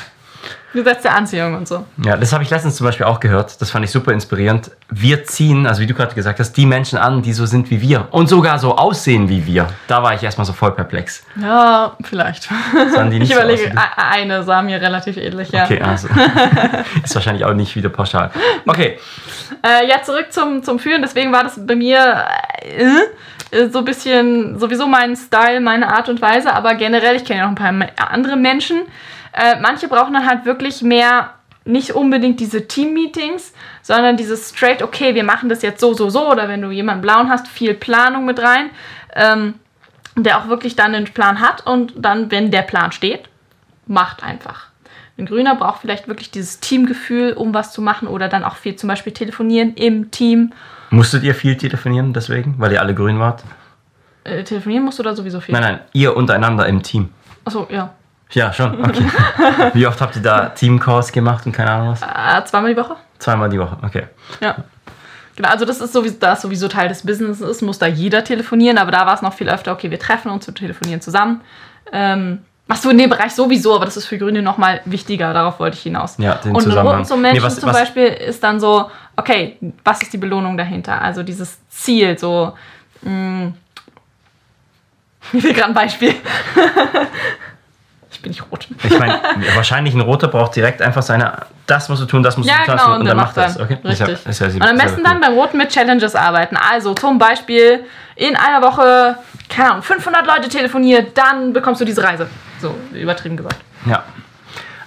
Gesetz 0.74 1.02
der 1.02 1.16
Anziehung 1.16 1.56
und 1.56 1.68
so. 1.68 1.86
Ja, 2.04 2.18
das 2.18 2.34
habe 2.34 2.44
ich 2.44 2.50
letztens 2.50 2.76
zum 2.76 2.86
Beispiel 2.86 3.06
auch 3.06 3.20
gehört. 3.20 3.60
Das 3.62 3.72
fand 3.72 3.86
ich 3.86 3.92
super 3.92 4.12
inspirierend. 4.12 4.70
Wir 4.90 5.24
ziehen, 5.24 5.66
also 5.66 5.82
wie 5.82 5.88
du 5.88 5.94
gerade 5.94 6.14
gesagt 6.14 6.40
hast, 6.40 6.54
die 6.54 6.66
Menschen 6.66 6.98
an, 7.00 7.22
die 7.22 7.34
so 7.34 7.46
sind 7.46 7.72
wie 7.72 7.82
wir 7.82 8.08
und 8.12 8.28
sogar 8.30 8.60
so 8.60 8.76
aussehen 8.78 9.30
wie 9.30 9.46
wir. 9.46 9.68
Da 9.88 10.04
war 10.04 10.14
ich 10.14 10.22
erstmal 10.24 10.46
so 10.46 10.54
voll 10.54 10.74
perplex. 10.74 11.24
Ja, 11.42 11.96
vielleicht. 12.04 12.50
Die 12.74 13.04
nicht 13.20 13.24
Ich 13.24 13.30
so 13.36 13.36
überlege, 13.42 13.64
e- 13.70 13.76
eine 13.96 14.44
sah 14.44 14.62
mir 14.62 14.80
relativ 14.82 15.18
ähnlich, 15.18 15.50
ja. 15.52 15.64
Okay, 15.64 15.82
also. 15.82 16.10
Ist 17.04 17.16
wahrscheinlich 17.16 17.46
auch 17.46 17.54
nicht 17.54 17.76
wieder 17.76 17.90
pauschal. 17.90 18.30
Okay, 18.68 19.00
Äh, 19.66 19.88
ja, 19.90 20.04
zurück 20.04 20.28
zum, 20.32 20.62
zum 20.64 20.78
Führen. 20.80 21.02
Deswegen 21.02 21.32
war 21.32 21.44
das 21.44 21.60
bei 21.66 21.76
mir 21.76 22.26
äh, 22.62 23.70
so 23.70 23.80
ein 23.80 23.86
bisschen 23.86 24.60
sowieso 24.60 24.86
mein 24.88 25.16
Style, 25.16 25.62
meine 25.62 25.88
Art 25.88 26.10
und 26.10 26.22
Weise. 26.22 26.54
Aber 26.54 26.76
generell, 26.76 27.16
ich 27.16 27.26
kenne 27.26 27.40
ja 27.40 27.50
noch 27.50 27.58
ein 27.58 27.88
paar 27.96 28.10
andere 28.12 28.36
Menschen. 28.36 28.82
Äh, 29.34 29.60
manche 29.60 29.88
brauchen 29.88 30.14
dann 30.14 30.28
halt 30.28 30.46
wirklich 30.46 30.82
mehr, 30.82 31.34
nicht 31.66 31.92
unbedingt 31.92 32.40
diese 32.40 32.68
Team-Meetings, 32.68 33.54
sondern 33.82 34.18
dieses 34.18 34.50
straight, 34.50 34.82
okay, 34.82 35.16
wir 35.16 35.24
machen 35.24 35.50
das 35.50 35.62
jetzt 35.62 35.80
so, 35.80 35.94
so, 35.94 36.10
so. 36.10 36.32
Oder 36.32 36.48
wenn 36.48 36.62
du 36.62 36.72
jemanden 36.72 37.02
blauen 37.02 37.30
hast, 37.30 37.48
viel 37.48 37.74
Planung 37.74 38.26
mit 38.26 38.40
rein. 38.40 38.70
Ähm, 39.16 39.56
der 40.24 40.40
auch 40.40 40.48
wirklich 40.48 40.76
dann 40.76 40.96
einen 40.96 41.06
Plan 41.06 41.40
hat 41.40 41.66
und 41.66 41.94
dann, 41.96 42.32
wenn 42.32 42.52
der 42.52 42.64
Plan 42.64 42.92
steht, 42.92 43.30
macht 43.86 44.24
einfach. 44.24 44.68
Ein 45.18 45.26
Grüner 45.26 45.56
braucht 45.56 45.82
vielleicht 45.82 46.08
wirklich 46.08 46.30
dieses 46.32 46.60
Teamgefühl, 46.60 47.34
um 47.34 47.54
was 47.54 47.72
zu 47.72 47.82
machen 47.82 48.08
oder 48.08 48.28
dann 48.28 48.44
auch 48.44 48.56
viel 48.56 48.76
zum 48.76 48.88
Beispiel 48.88 49.14
telefonieren 49.14 49.74
im 49.76 50.12
Team. 50.12 50.54
musstet 50.90 51.24
ihr 51.24 51.34
viel 51.34 51.58
telefonieren 51.58 52.14
deswegen, 52.14 52.56
weil 52.58 52.72
ihr 52.72 52.82
alle 52.82 52.94
grün 52.94 53.20
wart? 53.20 53.44
Äh, 54.24 54.44
telefonieren 54.44 54.84
musst 54.84 55.00
du 55.00 55.04
da 55.04 55.16
sowieso 55.16 55.40
viel. 55.40 55.54
Nein, 55.54 55.64
nein, 55.64 55.80
ihr 55.94 56.16
untereinander 56.16 56.68
im 56.68 56.84
Team. 56.84 57.10
Achso, 57.46 57.68
ja. 57.72 57.94
Ja, 58.32 58.52
schon, 58.52 58.84
okay. 58.84 59.06
Wie 59.74 59.88
oft 59.88 60.02
habt 60.02 60.16
ihr 60.18 60.22
da 60.22 60.50
Teamcalls 60.50 61.12
gemacht 61.12 61.46
und 61.46 61.54
keine 61.54 61.72
Ahnung 61.72 61.90
was? 61.90 62.02
Äh, 62.02 62.44
zweimal 62.46 62.74
die 62.74 62.80
Woche? 62.80 62.96
Zweimal 63.20 63.50
die 63.50 63.60
Woche, 63.60 63.78
okay. 63.82 64.08
Ja. 64.42 64.56
Genau, 65.36 65.50
also 65.50 65.66
das 65.66 65.80
ist 65.80 65.94
sowieso, 65.94 66.18
da 66.20 66.34
es 66.34 66.42
sowieso 66.42 66.68
Teil 66.68 66.90
des 66.90 67.06
Businesses 67.06 67.48
ist, 67.48 67.62
muss 67.62 67.78
da 67.80 67.86
jeder 67.86 68.24
telefonieren, 68.24 68.78
aber 68.80 68.92
da 68.92 69.06
war 69.06 69.14
es 69.14 69.22
noch 69.22 69.34
viel 69.34 69.50
öfter, 69.50 69.72
okay, 69.72 69.90
wir 69.92 70.00
treffen 70.00 70.30
uns, 70.32 70.48
wir 70.48 70.54
telefonieren 70.54 71.00
zusammen. 71.00 71.42
Ähm, 71.94 72.40
machst 72.66 72.84
du 72.84 72.90
in 72.90 72.98
dem 72.98 73.10
Bereich 73.10 73.34
sowieso, 73.34 73.76
aber 73.76 73.86
das 73.86 73.98
ist 73.98 74.08
für 74.08 74.18
Grüne 74.18 74.42
nochmal 74.42 74.82
wichtiger, 74.86 75.34
darauf 75.34 75.60
wollte 75.60 75.78
ich 75.78 75.84
hinaus. 75.84 76.16
Ja, 76.18 76.36
den 76.36 76.56
Und 76.56 76.64
Zusammenhang. 76.64 77.06
Zum 77.06 77.22
Menschen 77.22 77.38
Nee, 77.38 77.46
was- 77.46 77.60
zum 77.60 77.70
was- 77.70 77.78
Beispiel 77.80 78.08
ist 78.08 78.44
dann 78.44 78.60
so, 78.60 78.90
okay, 79.16 79.58
was 79.86 80.02
ist 80.02 80.12
die 80.12 80.18
Belohnung 80.18 80.58
dahinter? 80.58 81.00
Also 81.02 81.22
dieses 81.24 81.60
Ziel, 81.70 82.18
so, 82.18 82.54
mh, 83.04 83.54
ich 85.34 85.44
will 85.44 85.54
gerade 85.54 85.68
ein 85.70 85.74
Beispiel. 85.76 86.16
Ich 88.12 88.22
bin 88.22 88.32
nicht 88.32 88.44
rot. 88.52 88.68
Ich 88.84 88.98
meine, 88.98 89.20
wahrscheinlich 89.56 89.94
ein 89.94 90.02
Roter 90.02 90.28
braucht 90.28 90.56
direkt 90.56 90.82
einfach 90.82 91.02
seine, 91.02 91.46
das 91.66 91.90
musst 91.90 92.02
du 92.02 92.06
tun, 92.06 92.24
das 92.24 92.38
musst 92.38 92.50
Ja, 92.50 92.60
du 92.66 92.72
tun, 92.72 92.78
genau, 92.78 92.96
und, 93.00 93.06
dann 93.06 93.18
macht 93.18 93.36
er 93.38 93.48
es. 93.48 93.60
Okay? 93.60 93.78
Richtig. 93.84 94.10
Ist 94.26 94.40
ja, 94.40 94.48
ist 94.48 94.56
ja 94.56 94.62
und 94.62 94.70
am 94.70 94.78
besten 94.78 95.04
dann 95.04 95.20
beim 95.20 95.34
Roten 95.34 95.58
mit 95.58 95.70
Challenges 95.70 96.16
arbeiten. 96.16 96.56
Also 96.58 96.94
zum 96.94 97.18
Beispiel 97.20 97.82
in 98.16 98.36
einer 98.36 98.62
Woche, 98.62 99.18
keine 99.50 99.72
Ahnung, 99.72 99.84
500 99.84 100.26
Leute 100.26 100.50
telefoniert, 100.50 101.18
dann 101.18 101.54
bekommst 101.54 101.82
du 101.82 101.86
diese 101.86 102.04
Reise. 102.04 102.28
So 102.62 102.74
übertrieben 102.94 103.38
gesagt. 103.38 103.58
Ja. 103.86 104.04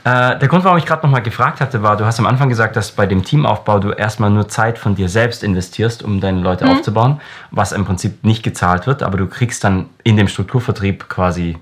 Äh, 0.02 0.38
der 0.38 0.48
Grund, 0.48 0.64
warum 0.64 0.78
ich 0.78 0.86
gerade 0.86 1.02
nochmal 1.02 1.20
gefragt 1.22 1.60
hatte, 1.60 1.82
war, 1.82 1.96
du 1.98 2.06
hast 2.06 2.18
am 2.18 2.26
Anfang 2.26 2.48
gesagt, 2.48 2.74
dass 2.74 2.90
bei 2.90 3.04
dem 3.06 3.22
Teamaufbau 3.22 3.78
du 3.80 3.90
erstmal 3.92 4.30
nur 4.30 4.48
Zeit 4.48 4.78
von 4.78 4.94
dir 4.94 5.10
selbst 5.10 5.44
investierst, 5.44 6.02
um 6.02 6.20
deine 6.22 6.40
Leute 6.40 6.64
Mhm. 6.64 6.70
aufzubauen, 6.72 7.20
was 7.50 7.72
im 7.72 7.84
Prinzip 7.84 8.24
nicht 8.24 8.42
gezahlt 8.42 8.86
wird, 8.86 9.02
aber 9.02 9.18
du 9.18 9.26
kriegst 9.26 9.62
dann 9.62 9.90
in 10.02 10.16
dem 10.16 10.26
Strukturvertrieb 10.26 11.10
quasi 11.10 11.58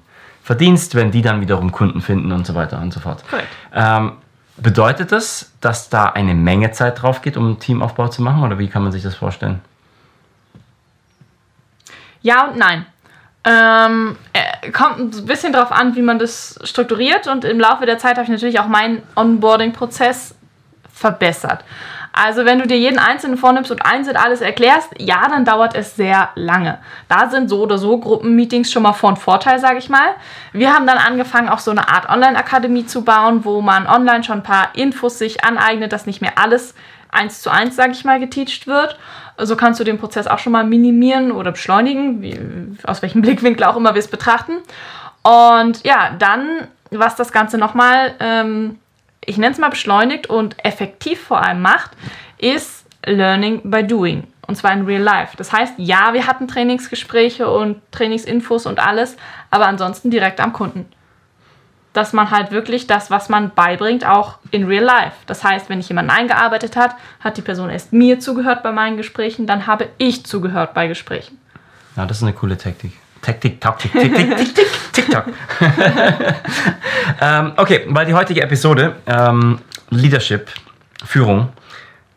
Verdienst, 0.49 0.95
wenn 0.95 1.11
die 1.11 1.21
dann 1.21 1.43
wiederum 1.43 1.73
Kunden 1.73 2.01
finden 2.01 2.33
und 2.33 2.47
so 2.47 2.55
weiter 2.55 2.81
und 2.81 2.91
so 2.91 3.01
fort. 3.01 3.23
Ähm, 3.71 4.13
bedeutet 4.57 5.13
das, 5.13 5.53
dass 5.61 5.91
da 5.91 6.07
eine 6.07 6.35
Menge 6.35 6.71
Zeit 6.71 7.03
drauf 7.03 7.21
geht, 7.21 7.37
um 7.37 7.45
einen 7.45 7.59
Teamaufbau 7.59 8.09
zu 8.09 8.23
machen, 8.23 8.43
oder 8.43 8.59
wie 8.59 8.67
kann 8.67 8.83
man 8.83 8.91
sich 8.91 9.03
das 9.03 9.15
vorstellen? 9.15 9.61
Ja 12.23 12.47
und 12.47 12.57
nein. 12.57 12.87
Ähm, 13.45 14.17
äh, 14.33 14.71
kommt 14.71 15.17
ein 15.17 15.27
bisschen 15.27 15.53
drauf 15.53 15.71
an, 15.71 15.97
wie 15.97 16.01
man 16.01 16.19
das 16.19 16.59
strukturiert 16.65 17.27
und 17.27 17.45
im 17.45 17.61
Laufe 17.61 17.85
der 17.85 17.99
Zeit 17.99 18.17
habe 18.17 18.23
ich 18.23 18.31
natürlich 18.31 18.59
auch 18.59 18.69
meinen 18.69 19.03
Onboarding-Prozess 19.17 20.35
verbessert. 20.91 21.63
Also 22.21 22.45
wenn 22.45 22.59
du 22.59 22.67
dir 22.67 22.77
jeden 22.77 22.99
Einzelnen 22.99 23.39
vornimmst 23.39 23.71
und 23.71 23.87
einzeln 23.87 24.17
alles 24.17 24.41
erklärst, 24.41 24.89
ja, 24.99 25.29
dann 25.29 25.45
dauert 25.45 25.77
es 25.77 25.95
sehr 25.95 26.31
lange. 26.35 26.79
Da 27.09 27.31
sind 27.31 27.49
so 27.49 27.63
oder 27.63 27.79
so 27.79 27.97
Gruppenmeetings 28.01 28.73
schon 28.73 28.83
mal 28.83 28.93
von 28.93 29.17
Vorteil, 29.17 29.61
sage 29.61 29.79
ich 29.79 29.89
mal. 29.89 30.17
Wir 30.53 30.75
haben 30.75 30.85
dann 30.85 30.99
angefangen, 30.99 31.49
auch 31.49 31.61
so 31.61 31.71
eine 31.71 31.89
Art 31.89 32.09
Online-Akademie 32.09 32.87
zu 32.87 33.05
bauen, 33.05 33.45
wo 33.45 33.61
man 33.61 33.87
online 33.87 34.25
schon 34.25 34.39
ein 34.39 34.43
paar 34.43 34.71
Infos 34.75 35.17
sich 35.19 35.45
aneignet, 35.45 35.93
dass 35.93 36.07
nicht 36.07 36.21
mehr 36.21 36.33
alles 36.39 36.75
eins 37.11 37.41
zu 37.41 37.51
eins, 37.51 37.77
sage 37.77 37.93
ich 37.93 38.05
mal, 38.05 38.19
geteacht 38.19 38.67
wird. 38.67 38.99
So 39.37 39.55
kannst 39.55 39.79
du 39.79 39.85
den 39.85 39.99
Prozess 39.99 40.27
auch 40.27 40.41
schon 40.41 40.53
mal 40.53 40.65
minimieren 40.65 41.31
oder 41.31 41.53
beschleunigen, 41.53 42.21
wie, 42.21 42.37
aus 42.83 43.01
welchem 43.01 43.23
Blickwinkel 43.23 43.63
auch 43.63 43.77
immer 43.77 43.95
wir 43.95 44.01
es 44.01 44.09
betrachten. 44.09 44.55
Und 45.23 45.85
ja, 45.85 46.11
dann, 46.19 46.67
was 46.91 47.15
das 47.15 47.31
Ganze 47.31 47.59
nochmal, 47.59 48.17
ähm, 48.19 48.81
ich 49.29 49.37
nenne 49.37 49.53
es 49.53 49.59
mal 49.59 49.69
beschleunigt 49.69 50.29
und 50.29 50.57
effektiv 50.65 51.21
vor 51.21 51.43
allem 51.43 51.61
macht, 51.61 51.91
ist 52.39 52.87
Learning 53.05 53.61
by 53.71 53.87
Doing. 53.87 54.25
Und 54.47 54.57
zwar 54.57 54.73
in 54.73 54.87
Real 54.87 55.03
Life. 55.03 55.37
Das 55.37 55.53
heißt, 55.53 55.75
ja, 55.77 56.15
wir 56.15 56.27
hatten 56.27 56.49
Trainingsgespräche 56.49 57.51
und 57.51 57.83
Trainingsinfos 57.93 58.65
und 58.65 58.81
alles, 58.81 59.17
aber 59.51 59.67
ansonsten 59.67 60.11
direkt 60.11 60.41
am 60.41 60.55
Kunden. 60.55 60.87
dass 61.99 62.13
man 62.13 62.31
halt 62.31 62.53
wirklich 62.53 62.87
das, 62.87 63.11
was 63.11 63.29
man 63.29 63.51
beibringt, 63.55 64.07
auch 64.07 64.39
in 64.51 64.67
real 64.67 64.85
life. 64.85 65.17
Das 65.27 65.43
heißt, 65.43 65.69
wenn 65.69 65.81
ich 65.81 65.89
jemanden 65.89 66.13
eingearbeitet 66.13 66.77
hat, 66.77 66.95
hat 67.21 67.37
die 67.37 67.43
Person 67.43 67.71
erst 67.71 67.93
mir 67.93 68.21
zugehört 68.21 68.63
bei 68.63 68.73
meinen 68.73 68.97
Gesprächen, 68.97 69.47
dann 69.47 69.67
habe 69.67 69.89
ich 69.99 70.25
zugehört 70.25 70.75
bei 70.75 70.87
Gesprächen. 70.87 71.39
Ja, 71.97 72.07
das 72.07 72.19
ist 72.19 72.23
eine 72.23 72.35
coole 72.35 72.57
Taktik. 72.57 72.93
Taktik, 73.23 73.61
Taktik, 73.61 73.93
Taktik, 73.93 74.37
Taktik, 74.37 74.67
TikTok. 74.93 75.25
ähm, 77.21 77.53
okay, 77.57 77.87
weil 77.89 78.07
die 78.07 78.15
heutige 78.15 78.43
Episode 78.43 78.97
ähm, 79.07 79.59
Leadership, 79.91 80.49
Führung, 81.05 81.51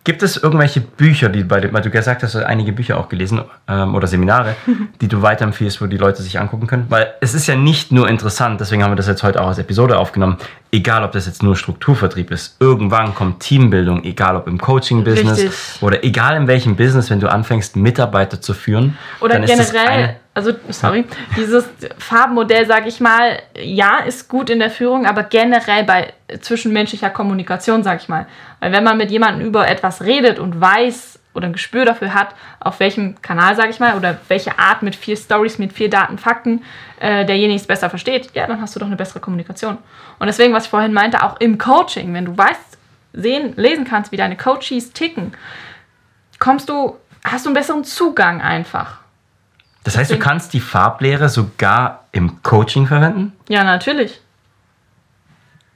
Gibt 0.04 0.24
es 0.24 0.36
irgendwelche 0.36 0.82
Bücher, 0.82 1.30
die 1.30 1.44
bei 1.44 1.60
dem, 1.60 1.74
weil 1.74 1.84
du 1.84 1.92
gesagt 1.92 2.24
hast, 2.24 2.34
du 2.34 2.40
hast 2.40 2.46
einige 2.46 2.72
Bücher 2.72 2.98
auch 2.98 3.08
gelesen 3.08 3.44
ähm, 3.68 3.94
oder 3.94 4.08
Seminare, 4.08 4.56
die 5.02 5.08
du 5.08 5.22
weiterempfiehlst, 5.22 5.80
wo 5.80 5.86
die 5.86 5.98
Leute 5.98 6.24
sich 6.24 6.40
angucken 6.40 6.66
können? 6.66 6.88
Weil 6.90 7.14
es 7.22 7.36
ist 7.36 7.46
ja 7.46 7.56
nicht 7.56 7.92
nur 7.92 8.10
interessant, 8.10 8.60
deswegen 8.60 8.84
haben 8.84 8.92
wir 8.92 8.96
das 8.96 9.06
jetzt 9.06 9.22
heute 9.22 9.40
auch 9.40 9.48
als 9.48 9.60
Episode 9.60 10.00
aufgenommen, 10.00 10.38
egal 10.72 11.04
ob 11.04 11.12
das 11.12 11.28
jetzt 11.28 11.44
nur 11.44 11.56
Strukturvertrieb 11.56 12.32
ist, 12.32 12.56
irgendwann 12.60 13.14
kommt 13.14 13.42
Teambildung, 13.42 14.04
egal 14.04 14.36
ob 14.36 14.48
im 14.48 14.58
Coaching-Business 14.58 15.78
oder 15.82 16.04
egal 16.04 16.36
in 16.36 16.48
welchem 16.48 16.76
Business, 16.76 17.12
wenn 17.12 17.20
du 17.20 17.32
anfängst, 17.32 17.76
Mitarbeiter 17.76 18.42
zu 18.42 18.56
führen. 18.56 18.98
Oder 19.20 19.40
generell, 19.40 20.16
also 20.34 20.54
sorry, 20.70 21.06
dieses 21.36 21.68
Farbenmodell, 21.98 22.66
sage 22.66 22.88
ich 22.88 23.02
mal, 23.02 23.42
ja, 23.58 24.00
ist 24.00 24.30
gut 24.30 24.50
in 24.50 24.60
der 24.60 24.70
Führung, 24.70 25.06
aber 25.06 25.24
generell 25.24 25.84
bei 25.84 26.14
zwischenmenschlicher 26.40 27.10
Kommunikation, 27.10 27.84
sage 27.84 28.00
ich 28.02 28.10
mal. 28.10 28.28
Weil 28.62 28.72
wenn 28.72 28.84
man 28.84 28.98
mit 28.98 29.12
jemandem 29.12 29.46
über 29.46 29.68
etwas 29.68 30.02
redet 30.02 30.40
und 30.40 30.60
weiß 30.60 31.20
oder 31.34 31.48
ein 31.48 31.54
Gespür 31.54 31.84
dafür 31.84 32.14
hat, 32.14 32.30
auf 32.62 32.80
welchem 32.80 33.22
Kanal, 33.22 33.56
sage 33.56 33.72
ich 33.72 33.80
mal, 33.80 33.98
oder 33.98 34.20
welche 34.30 34.58
Art 34.58 34.84
mit 34.84 34.96
vier 34.96 35.18
Stories, 35.18 35.60
mit 35.60 35.74
vier 35.74 35.90
Daten, 35.90 36.18
Fakten 36.18 36.64
äh, 37.00 37.26
derjenige 37.26 37.60
es 37.60 37.68
besser 37.68 37.90
versteht, 37.90 38.30
ja, 38.34 38.48
dann 38.48 38.62
hast 38.62 38.76
du 38.76 38.80
doch 38.80 38.88
eine 38.88 38.96
bessere 38.96 39.20
Kommunikation. 39.20 39.78
Und 40.20 40.28
deswegen, 40.28 40.54
was 40.54 40.66
ich 40.66 40.70
vorhin 40.70 40.94
meinte, 40.94 41.24
auch 41.24 41.40
im 41.42 41.58
Coaching, 41.58 42.14
wenn 42.14 42.26
du 42.26 42.38
weißt, 42.38 42.78
sehen, 43.14 43.54
lesen 43.58 43.84
kannst, 43.84 44.14
wie 44.14 44.18
deine 44.18 44.38
Coaches 44.38 44.94
ticken, 44.94 45.34
kommst 46.40 46.70
du, 46.70 46.98
hast 47.26 47.46
du 47.46 47.50
einen 47.50 47.56
besseren 47.56 47.84
Zugang 47.84 48.42
einfach. 48.42 49.01
Das 49.84 49.98
heißt, 49.98 50.12
deswegen, 50.12 50.22
du 50.22 50.30
kannst 50.30 50.54
die 50.54 50.60
Farblehre 50.60 51.30
sogar 51.30 52.06
im 52.12 52.44
Coaching 52.44 52.88
verwenden? 52.88 53.34
Ja, 53.50 53.64
natürlich. 53.64 54.22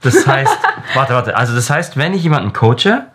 Das 0.01 0.27
heißt, 0.27 0.57
warte, 0.93 1.13
warte. 1.13 1.35
Also 1.35 1.55
das 1.55 1.69
heißt, 1.69 1.97
wenn 1.97 2.13
ich 2.13 2.23
jemanden 2.23 2.53
coache, 2.53 3.07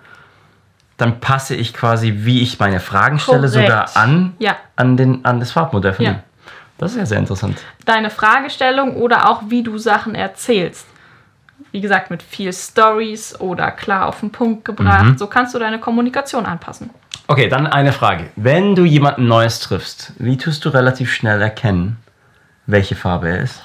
dann 0.97 1.21
passe 1.21 1.55
ich 1.55 1.73
quasi, 1.73 2.25
wie 2.25 2.43
ich 2.43 2.59
meine 2.59 2.81
Fragen 2.81 3.19
stelle, 3.19 3.49
Korrekt. 3.49 3.69
sogar 3.69 3.97
an, 3.97 4.35
ja. 4.39 4.57
an, 4.77 4.97
den, 4.97 5.25
an 5.25 5.41
das 5.41 5.53
Farbmodell 5.53 5.95
von 5.95 6.05
ja. 6.05 6.11
ihm. 6.13 6.19
Das 6.77 6.93
ist 6.93 6.99
ja 6.99 7.07
sehr 7.07 7.19
interessant. 7.19 7.59
Deine 7.85 8.11
Fragestellung 8.11 8.97
oder 8.97 9.29
auch 9.31 9.43
wie 9.49 9.63
du 9.63 9.79
Sachen 9.79 10.15
erzählst. 10.15 10.87
Wie 11.73 11.81
gesagt, 11.81 12.11
mit 12.11 12.23
viel 12.23 12.53
Stories 12.53 13.39
oder 13.41 13.71
klar 13.71 14.07
auf 14.07 14.21
den 14.21 14.31
Punkt 14.31 14.65
gebracht. 14.65 15.05
Mhm. 15.05 15.19
So 15.19 15.27
kannst 15.27 15.55
du 15.55 15.59
deine 15.59 15.79
Kommunikation 15.79 16.47
anpassen. 16.47 16.91
Okay, 17.29 17.49
dann 17.49 17.67
eine 17.67 17.93
Frage. 17.93 18.25
Wenn 18.35 18.75
du 18.75 18.85
jemanden 18.85 19.29
Neues 19.29 19.61
triffst, 19.61 20.13
wie 20.19 20.37
tust 20.37 20.65
du 20.65 20.69
relativ 20.71 21.13
schnell 21.13 21.41
erkennen, 21.41 21.97
welche 22.67 22.97
Farbe 22.97 23.29
er 23.29 23.43
ist? 23.43 23.63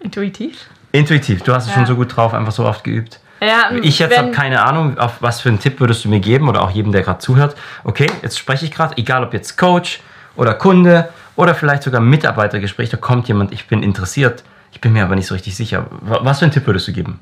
Intuitiv. 0.00 0.66
Intuitiv, 0.92 1.42
du 1.42 1.54
hast 1.54 1.64
es 1.64 1.70
ja. 1.70 1.76
schon 1.76 1.86
so 1.86 1.94
gut 1.94 2.16
drauf, 2.16 2.32
einfach 2.32 2.52
so 2.52 2.64
oft 2.64 2.82
geübt. 2.84 3.20
Ja, 3.40 3.70
ich 3.82 3.98
jetzt 3.98 4.16
habe 4.16 4.32
keine 4.32 4.62
Ahnung, 4.62 4.98
auf 4.98 5.20
was 5.20 5.40
für 5.40 5.48
einen 5.48 5.60
Tipp 5.60 5.80
würdest 5.80 6.04
du 6.04 6.08
mir 6.08 6.20
geben 6.20 6.48
oder 6.48 6.62
auch 6.62 6.70
jedem, 6.70 6.92
der 6.92 7.02
gerade 7.02 7.20
zuhört. 7.20 7.56
Okay, 7.84 8.06
jetzt 8.22 8.38
spreche 8.38 8.64
ich 8.64 8.70
gerade, 8.70 8.96
egal 8.98 9.24
ob 9.24 9.32
jetzt 9.32 9.56
Coach 9.56 10.00
oder 10.36 10.54
Kunde 10.54 11.08
oder 11.36 11.54
vielleicht 11.54 11.82
sogar 11.82 12.00
Mitarbeitergespräch, 12.00 12.90
da 12.90 12.96
kommt 12.96 13.28
jemand, 13.28 13.52
ich 13.52 13.66
bin 13.66 13.82
interessiert, 13.82 14.44
ich 14.72 14.80
bin 14.80 14.92
mir 14.92 15.04
aber 15.04 15.16
nicht 15.16 15.26
so 15.26 15.34
richtig 15.34 15.56
sicher. 15.56 15.86
Was 16.00 16.38
für 16.38 16.44
einen 16.44 16.52
Tipp 16.52 16.66
würdest 16.66 16.88
du 16.88 16.92
geben? 16.92 17.20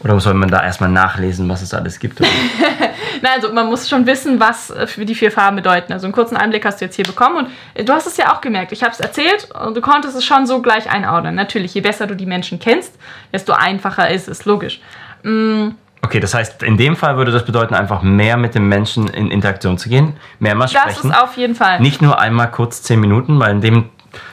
Oder 0.00 0.18
soll 0.20 0.34
man 0.34 0.48
da 0.48 0.62
erstmal 0.62 0.90
nachlesen, 0.90 1.48
was 1.48 1.60
es 1.60 1.74
alles 1.74 1.98
gibt? 1.98 2.20
Nein, 3.22 3.32
also 3.34 3.52
man 3.52 3.66
muss 3.66 3.88
schon 3.88 4.06
wissen, 4.06 4.38
was 4.38 4.70
äh, 4.70 4.86
für 4.86 5.04
die 5.04 5.16
vier 5.16 5.32
Farben 5.32 5.56
bedeuten. 5.56 5.92
Also 5.92 6.06
einen 6.06 6.12
kurzen 6.12 6.36
Einblick 6.36 6.64
hast 6.64 6.80
du 6.80 6.84
jetzt 6.84 6.94
hier 6.94 7.04
bekommen 7.04 7.36
und 7.36 7.48
äh, 7.74 7.84
du 7.84 7.92
hast 7.92 8.06
es 8.06 8.16
ja 8.16 8.32
auch 8.32 8.40
gemerkt. 8.40 8.70
Ich 8.70 8.84
habe 8.84 8.92
es 8.92 9.00
erzählt 9.00 9.48
und 9.66 9.76
du 9.76 9.80
konntest 9.80 10.16
es 10.16 10.24
schon 10.24 10.46
so 10.46 10.62
gleich 10.62 10.88
einordnen. 10.88 11.34
Natürlich, 11.34 11.74
je 11.74 11.80
besser 11.80 12.06
du 12.06 12.14
die 12.14 12.26
Menschen 12.26 12.60
kennst, 12.60 12.96
desto 13.32 13.52
einfacher 13.52 14.08
ist 14.10 14.28
es, 14.28 14.44
logisch. 14.44 14.80
Mm. 15.24 15.70
Okay, 16.00 16.20
das 16.20 16.32
heißt, 16.32 16.62
in 16.62 16.76
dem 16.76 16.94
Fall 16.94 17.16
würde 17.16 17.32
das 17.32 17.44
bedeuten, 17.44 17.74
einfach 17.74 18.02
mehr 18.02 18.36
mit 18.36 18.54
dem 18.54 18.68
Menschen 18.68 19.08
in 19.08 19.32
Interaktion 19.32 19.78
zu 19.78 19.88
gehen, 19.88 20.16
mehrmals 20.38 20.72
das 20.72 20.82
sprechen. 20.82 21.08
Das 21.08 21.18
ist 21.18 21.24
auf 21.24 21.36
jeden 21.36 21.56
Fall. 21.56 21.80
Nicht 21.80 22.00
nur 22.00 22.20
einmal 22.20 22.52
kurz 22.52 22.82
zehn 22.82 23.00
Minuten, 23.00 23.40
weil 23.40 23.50
in 23.50 23.60
dem 23.60 23.90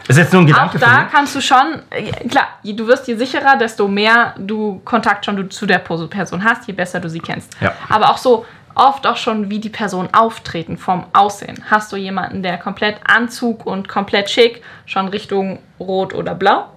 ist 0.07 0.17
jetzt 0.17 0.33
nur 0.33 0.41
ein 0.41 0.47
Gedanke. 0.47 0.77
Auch 0.77 0.79
da 0.79 1.03
kannst 1.03 1.35
du 1.35 1.41
schon, 1.41 1.81
äh, 1.89 2.11
klar, 2.27 2.47
du 2.63 2.87
wirst 2.87 3.07
je 3.07 3.15
sicherer, 3.15 3.57
desto 3.57 3.87
mehr 3.87 4.33
du 4.37 4.81
Kontakt 4.85 5.25
schon 5.25 5.49
zu 5.49 5.65
der 5.65 5.79
Person 5.79 6.43
hast, 6.43 6.67
je 6.67 6.73
besser 6.73 6.99
du 6.99 7.09
sie 7.09 7.19
kennst. 7.19 7.55
Ja. 7.59 7.73
Aber 7.89 8.09
auch 8.09 8.17
so, 8.17 8.45
oft 8.75 9.07
auch 9.07 9.17
schon, 9.17 9.49
wie 9.49 9.59
die 9.59 9.69
Person 9.69 10.09
auftreten 10.11 10.77
vom 10.77 11.05
Aussehen. 11.13 11.63
Hast 11.69 11.91
du 11.91 11.95
jemanden, 11.95 12.43
der 12.43 12.57
komplett 12.57 12.97
Anzug 13.05 13.65
und 13.65 13.87
komplett 13.87 14.29
schick, 14.29 14.61
schon 14.85 15.07
Richtung 15.07 15.59
Rot 15.79 16.13
oder 16.13 16.35
Blau? 16.35 16.69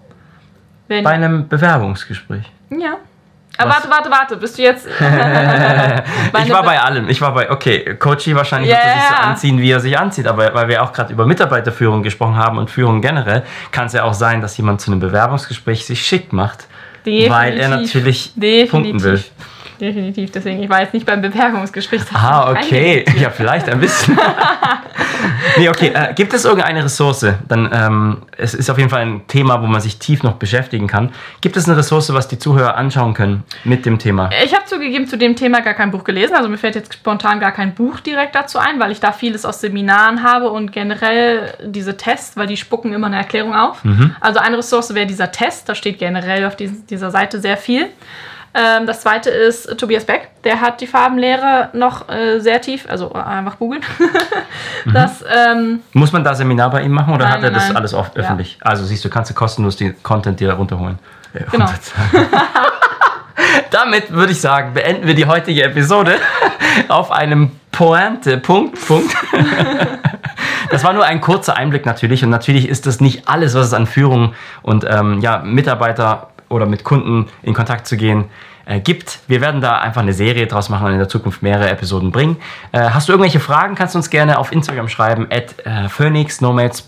Wenn 0.87 1.05
Bei 1.05 1.11
einem 1.11 1.49
Bewerbungsgespräch. 1.49 2.51
Ja. 2.71 2.97
Aber 3.59 3.71
warte, 3.73 3.91
warte, 3.91 4.11
warte, 4.11 4.37
bist 4.37 4.57
du 4.57 4.63
jetzt. 4.63 4.87
ich 6.45 6.51
war 6.51 6.63
bei 6.63 6.81
allem. 6.81 7.09
Ich 7.09 7.21
war 7.21 7.35
bei, 7.35 7.51
okay, 7.51 7.97
Coachy 7.97 8.35
wahrscheinlich 8.37 8.71
yeah. 8.71 8.79
wird 8.79 8.87
er 8.87 9.01
sich 9.01 9.09
so 9.09 9.15
anziehen, 9.15 9.61
wie 9.61 9.71
er 9.71 9.81
sich 9.81 9.99
anzieht. 9.99 10.29
Aber 10.29 10.55
weil 10.55 10.69
wir 10.69 10.83
auch 10.83 10.93
gerade 10.93 11.13
über 11.13 11.27
Mitarbeiterführung 11.27 12.05
gesprochen 12.05 12.37
haben 12.37 12.59
und 12.59 12.71
Führung 12.71 13.01
generell, 13.03 13.43
kann 13.73 13.87
es 13.87 13.95
ja 13.95 14.05
auch 14.05 14.15
sein, 14.15 14.41
dass 14.41 14.57
jemand 14.57 14.81
zu 14.81 14.93
einem 14.93 15.01
Bewerbungsgespräch 15.01 15.85
sich 15.85 16.07
schick 16.07 16.33
macht. 16.33 16.69
Definitiv. 17.05 17.33
Weil 17.33 17.59
er 17.59 17.69
natürlich 17.69 18.33
Definitiv. 18.37 18.71
punkten 18.71 19.03
will. 19.03 19.25
Definitiv, 19.81 20.33
deswegen, 20.33 20.63
ich 20.63 20.69
war 20.69 20.81
jetzt 20.81 20.93
nicht 20.93 21.07
beim 21.07 21.23
Bewerbungsgespräch. 21.23 22.03
Ah, 22.13 22.51
okay. 22.51 23.05
Ja, 23.17 23.31
vielleicht 23.31 23.69
ein 23.69 23.79
bisschen. 23.79 24.19
nee, 25.57 25.69
okay. 25.69 25.93
Äh, 25.95 26.15
gibt 26.15 26.33
es 26.35 26.45
irgendeine 26.45 26.85
Ressource? 26.85 27.27
Dann, 27.49 27.71
ähm, 27.73 28.23
es 28.37 28.55
ist 28.55 28.71
auf 28.71 28.79
jeden 28.79 28.91
Fall 28.91 29.03
ein 29.03 29.27
Thema, 29.27 29.63
wo 29.63 29.67
man 29.67 29.81
sich 29.81 29.99
tief 29.99 30.23
noch 30.23 30.35
beschäftigen 30.35 30.87
kann. 30.87 31.13
Gibt 31.41 31.57
es 31.57 31.67
eine 31.69 31.77
Ressource, 31.77 32.13
was 32.13 32.29
die 32.29 32.39
Zuhörer 32.39 32.77
anschauen 32.77 33.15
können 33.15 33.45
mit 33.65 33.87
dem 33.87 33.99
Thema? 33.99 34.31
Ich 34.45 34.55
habe 34.55 34.65
zugegeben 34.67 35.07
zu 35.07 35.19
dem 35.19 35.37
Thema 35.37 35.61
gar 35.61 35.75
kein 35.75 35.91
Buch 35.91 36.05
gelesen. 36.05 36.35
Also 36.37 36.49
mir 36.49 36.59
fällt 36.59 36.75
jetzt 36.75 36.95
spontan 36.95 37.41
gar 37.41 37.53
kein 37.53 37.75
Buch 37.75 38.01
direkt 38.01 38.35
dazu 38.35 38.59
ein, 38.59 38.81
weil 38.81 38.93
ich 38.93 39.01
da 39.01 39.13
vieles 39.13 39.45
aus 39.45 39.61
Seminaren 39.61 40.23
habe 40.23 40.51
und 40.51 40.73
generell 40.73 41.55
diese 41.65 41.97
Tests, 41.97 42.37
weil 42.37 42.47
die 42.47 42.57
spucken 42.57 42.93
immer 42.93 43.09
eine 43.09 43.17
Erklärung 43.17 43.55
auf. 43.55 43.85
Mhm. 43.85 44.15
Also 44.21 44.41
eine 44.41 44.59
Ressource 44.59 44.95
wäre 44.95 45.07
dieser 45.07 45.33
Test. 45.33 45.69
Da 45.69 45.75
steht 45.75 45.99
generell 45.99 46.45
auf 46.47 46.57
dieser 46.57 47.11
Seite 47.11 47.41
sehr 47.41 47.57
viel. 47.57 47.87
Ähm, 48.55 48.87
das 48.87 49.03
zweite 49.03 49.31
ist 49.31 49.79
Tobias 49.79 50.05
Beck. 50.05 50.31
Der 50.45 50.61
hat 50.61 50.81
die 50.81 50.87
Farbenlehre 50.87 51.71
noch 51.75 52.09
äh, 52.09 52.41
sehr 52.41 52.61
tief, 52.61 52.87
also 52.89 53.13
einfach 53.13 53.59
googeln. 53.59 53.83
mhm. 54.85 54.97
ähm, 54.97 55.81
Muss 55.93 56.13
man 56.13 56.25
da 56.25 56.35
Seminar 56.35 56.71
bei 56.71 56.83
ihm 56.83 56.93
machen 56.93 57.15
oder 57.15 57.25
nein, 57.25 57.35
hat 57.35 57.45
er 57.45 57.51
das 57.51 57.69
nein. 57.69 57.77
alles 57.77 57.95
oft 57.95 58.17
öffentlich? 58.17 58.59
Ja. 58.61 58.71
Also 58.71 58.85
siehst 58.85 59.05
du, 59.05 59.11
kannst 59.11 59.31
du 59.31 59.35
kostenlos 59.35 59.77
den 59.77 60.03
Content 60.03 60.41
dir 60.41 60.53
runterholen. 60.53 60.99
Äh, 61.35 61.45
genau. 61.51 61.67
Damit 63.71 64.11
würde 64.11 64.33
ich 64.33 64.41
sagen, 64.41 64.75
beenden 64.75 65.07
wir 65.07 65.15
die 65.15 65.27
heutige 65.27 65.63
Episode 65.63 66.17
auf 66.89 67.13
einem 67.13 67.53
Pointe, 67.71 68.39
Punkt, 68.39 68.85
Punkt. 68.87 69.15
Das 70.71 70.85
war 70.85 70.93
nur 70.93 71.05
ein 71.05 71.21
kurzer 71.21 71.57
Einblick 71.57 71.87
natürlich 71.87 72.25
und 72.25 72.31
natürlich 72.31 72.69
ist 72.69 72.87
das 72.87 73.01
nicht 73.01 73.29
alles, 73.29 73.55
was 73.55 73.67
es 73.67 73.75
an 73.75 73.87
Führung 73.87 74.35
und 74.63 74.85
ähm, 74.89 75.21
ja, 75.21 75.39
Mitarbeiter 75.39 76.29
oder 76.49 76.67
mit 76.67 76.85
Kunden 76.85 77.27
in 77.43 77.55
Kontakt 77.55 77.87
zu 77.87 77.97
gehen 77.97 78.27
äh, 78.69 78.81
gibt. 78.81 79.21
Wir 79.27 79.41
werden 79.41 79.61
da 79.61 79.79
einfach 79.79 80.03
eine 80.03 80.13
Serie 80.13 80.47
draus 80.47 80.69
machen 80.69 80.87
und 80.87 80.93
in 80.93 80.99
der 80.99 81.09
Zukunft 81.09 81.43
mehrere 81.43 81.71
Episoden 81.71 82.13
bringen. 82.13 82.37
Äh, 82.73 82.91
hast 82.91 83.09
du 83.09 83.13
irgendwelche 83.13 83.41
Fragen, 83.41 83.75
kannst 83.75 83.95
du 83.95 83.99
uns 83.99 84.11
gerne 84.11 84.39
auf 84.39 84.53
Instagram 84.53 84.89
schreiben, 84.89 85.27
at 85.31 85.55
äh, 85.65 85.89
phoenixnomads. 85.89 86.87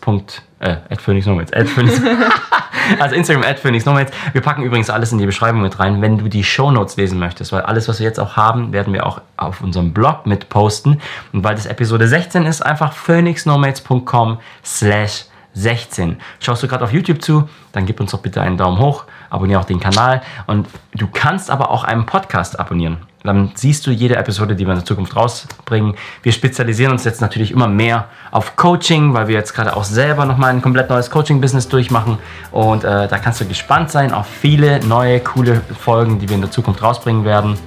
Äh, 0.59 0.77
at 0.91 1.01
phoenixnomads. 1.01 1.53
At 1.55 1.69
phoenix. 1.69 2.01
also 3.01 3.15
Instagram 3.15 3.45
at 3.45 3.59
phoenixnomads. 3.59 4.13
Wir 4.33 4.43
packen 4.43 4.63
übrigens 4.63 4.91
alles 4.91 5.11
in 5.13 5.19
die 5.19 5.27
Beschreibung 5.27 5.63
mit 5.63 5.79
rein, 5.81 6.03
wenn 6.03 6.19
du 6.19 6.29
die 6.29 6.45
Shownotes 6.45 6.97
lesen 6.97 7.19
möchtest, 7.19 7.51
weil 7.53 7.63
alles, 7.63 7.89
was 7.89 7.99
wir 7.99 8.07
jetzt 8.07 8.21
auch 8.21 8.37
haben, 8.37 8.75
werden 8.75 8.93
wir 8.93 9.07
auch 9.07 9.23
auf 9.39 9.63
unserem 9.63 9.95
Blog 9.95 10.27
mit 10.27 10.51
posten. 10.51 11.01
Und 11.33 11.45
weil 11.45 11.55
das 11.55 11.65
Episode 11.65 12.07
16 12.07 12.45
ist, 12.45 12.61
einfach 12.61 12.93
phoenixnomads.com 12.93 14.39
slash 14.63 15.30
16. 15.55 16.17
Schaust 16.41 16.63
du 16.63 16.69
gerade 16.69 16.85
auf 16.85 16.93
YouTube 16.93 17.23
zu, 17.23 17.49
dann 17.73 17.87
gib 17.87 18.01
uns 18.01 18.13
doch 18.13 18.21
bitte 18.21 18.41
einen 18.41 18.57
Daumen 18.57 18.79
hoch, 18.79 19.05
abonniere 19.31 19.61
auch 19.61 19.65
den 19.65 19.81
Kanal 19.81 20.23
und 20.47 20.69
du 20.95 21.07
kannst 21.13 21.51
aber 21.51 21.71
auch 21.71 21.85
einen 21.85 22.07
Podcast 22.07 22.59
abonnieren. 22.59 22.99
Dann 23.23 23.53
siehst 23.55 23.87
du 23.87 23.91
jede 23.91 24.17
Episode, 24.17 24.57
die 24.57 24.65
wir 24.65 24.73
in 24.73 24.79
der 24.79 24.87
Zukunft 24.87 25.15
rausbringen. 25.15 25.95
Wir 26.23 26.33
spezialisieren 26.33 26.93
uns 26.93 27.05
jetzt 27.05 27.21
natürlich 27.21 27.51
immer 27.51 27.69
mehr 27.69 28.07
auf 28.31 28.57
Coaching, 28.57 29.13
weil 29.13 29.29
wir 29.29 29.35
jetzt 29.35 29.53
gerade 29.53 29.77
auch 29.77 29.85
selber 29.85 30.25
nochmal 30.25 30.51
ein 30.51 30.63
komplett 30.63 30.89
neues 30.89 31.11
Coaching-Business 31.11 31.69
durchmachen. 31.69 32.19
Und 32.51 32.85
äh, 32.85 33.09
da 33.09 33.19
kannst 33.19 33.41
du 33.43 33.45
gespannt 33.45 33.91
sein 33.91 34.15
auf 34.15 34.27
viele 34.27 34.83
neue, 34.87 35.21
coole 35.21 35.61
Folgen, 35.79 36.19
die 36.19 36.29
wir 36.29 36.37
in 36.37 36.41
der 36.41 36.51
Zukunft 36.51 36.83
rausbringen 36.83 37.27
werden. 37.27 37.59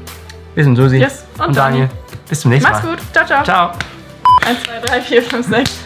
Wir 0.56 0.63
sind 0.63 0.76
Susi 0.76 0.98
yes, 0.98 1.26
und, 1.38 1.48
und 1.48 1.56
Daniel. 1.56 1.89
Bis 2.28 2.41
zum 2.41 2.50
nächsten 2.50 2.72
Mach's 2.72 2.84
Mal. 2.84 2.91
Mach's 2.91 3.04
gut. 3.04 3.13
Ciao, 3.13 3.43
ciao. 3.43 3.43
Ciao. 3.43 3.72
1, 4.48 4.63
2, 4.63 4.80
3, 4.80 5.02
4, 5.02 5.22
5, 5.22 5.48
6. 5.48 5.83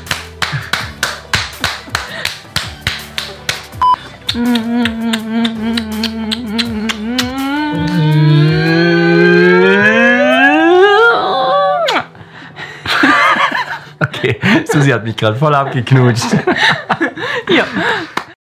Okay, 13.99 14.39
Susi 14.65 14.91
hat 14.91 15.03
mich 15.03 15.15
gerade 15.15 15.35
voll 15.37 15.55
abgeknutscht. 15.55 16.33
ja. 17.49 17.65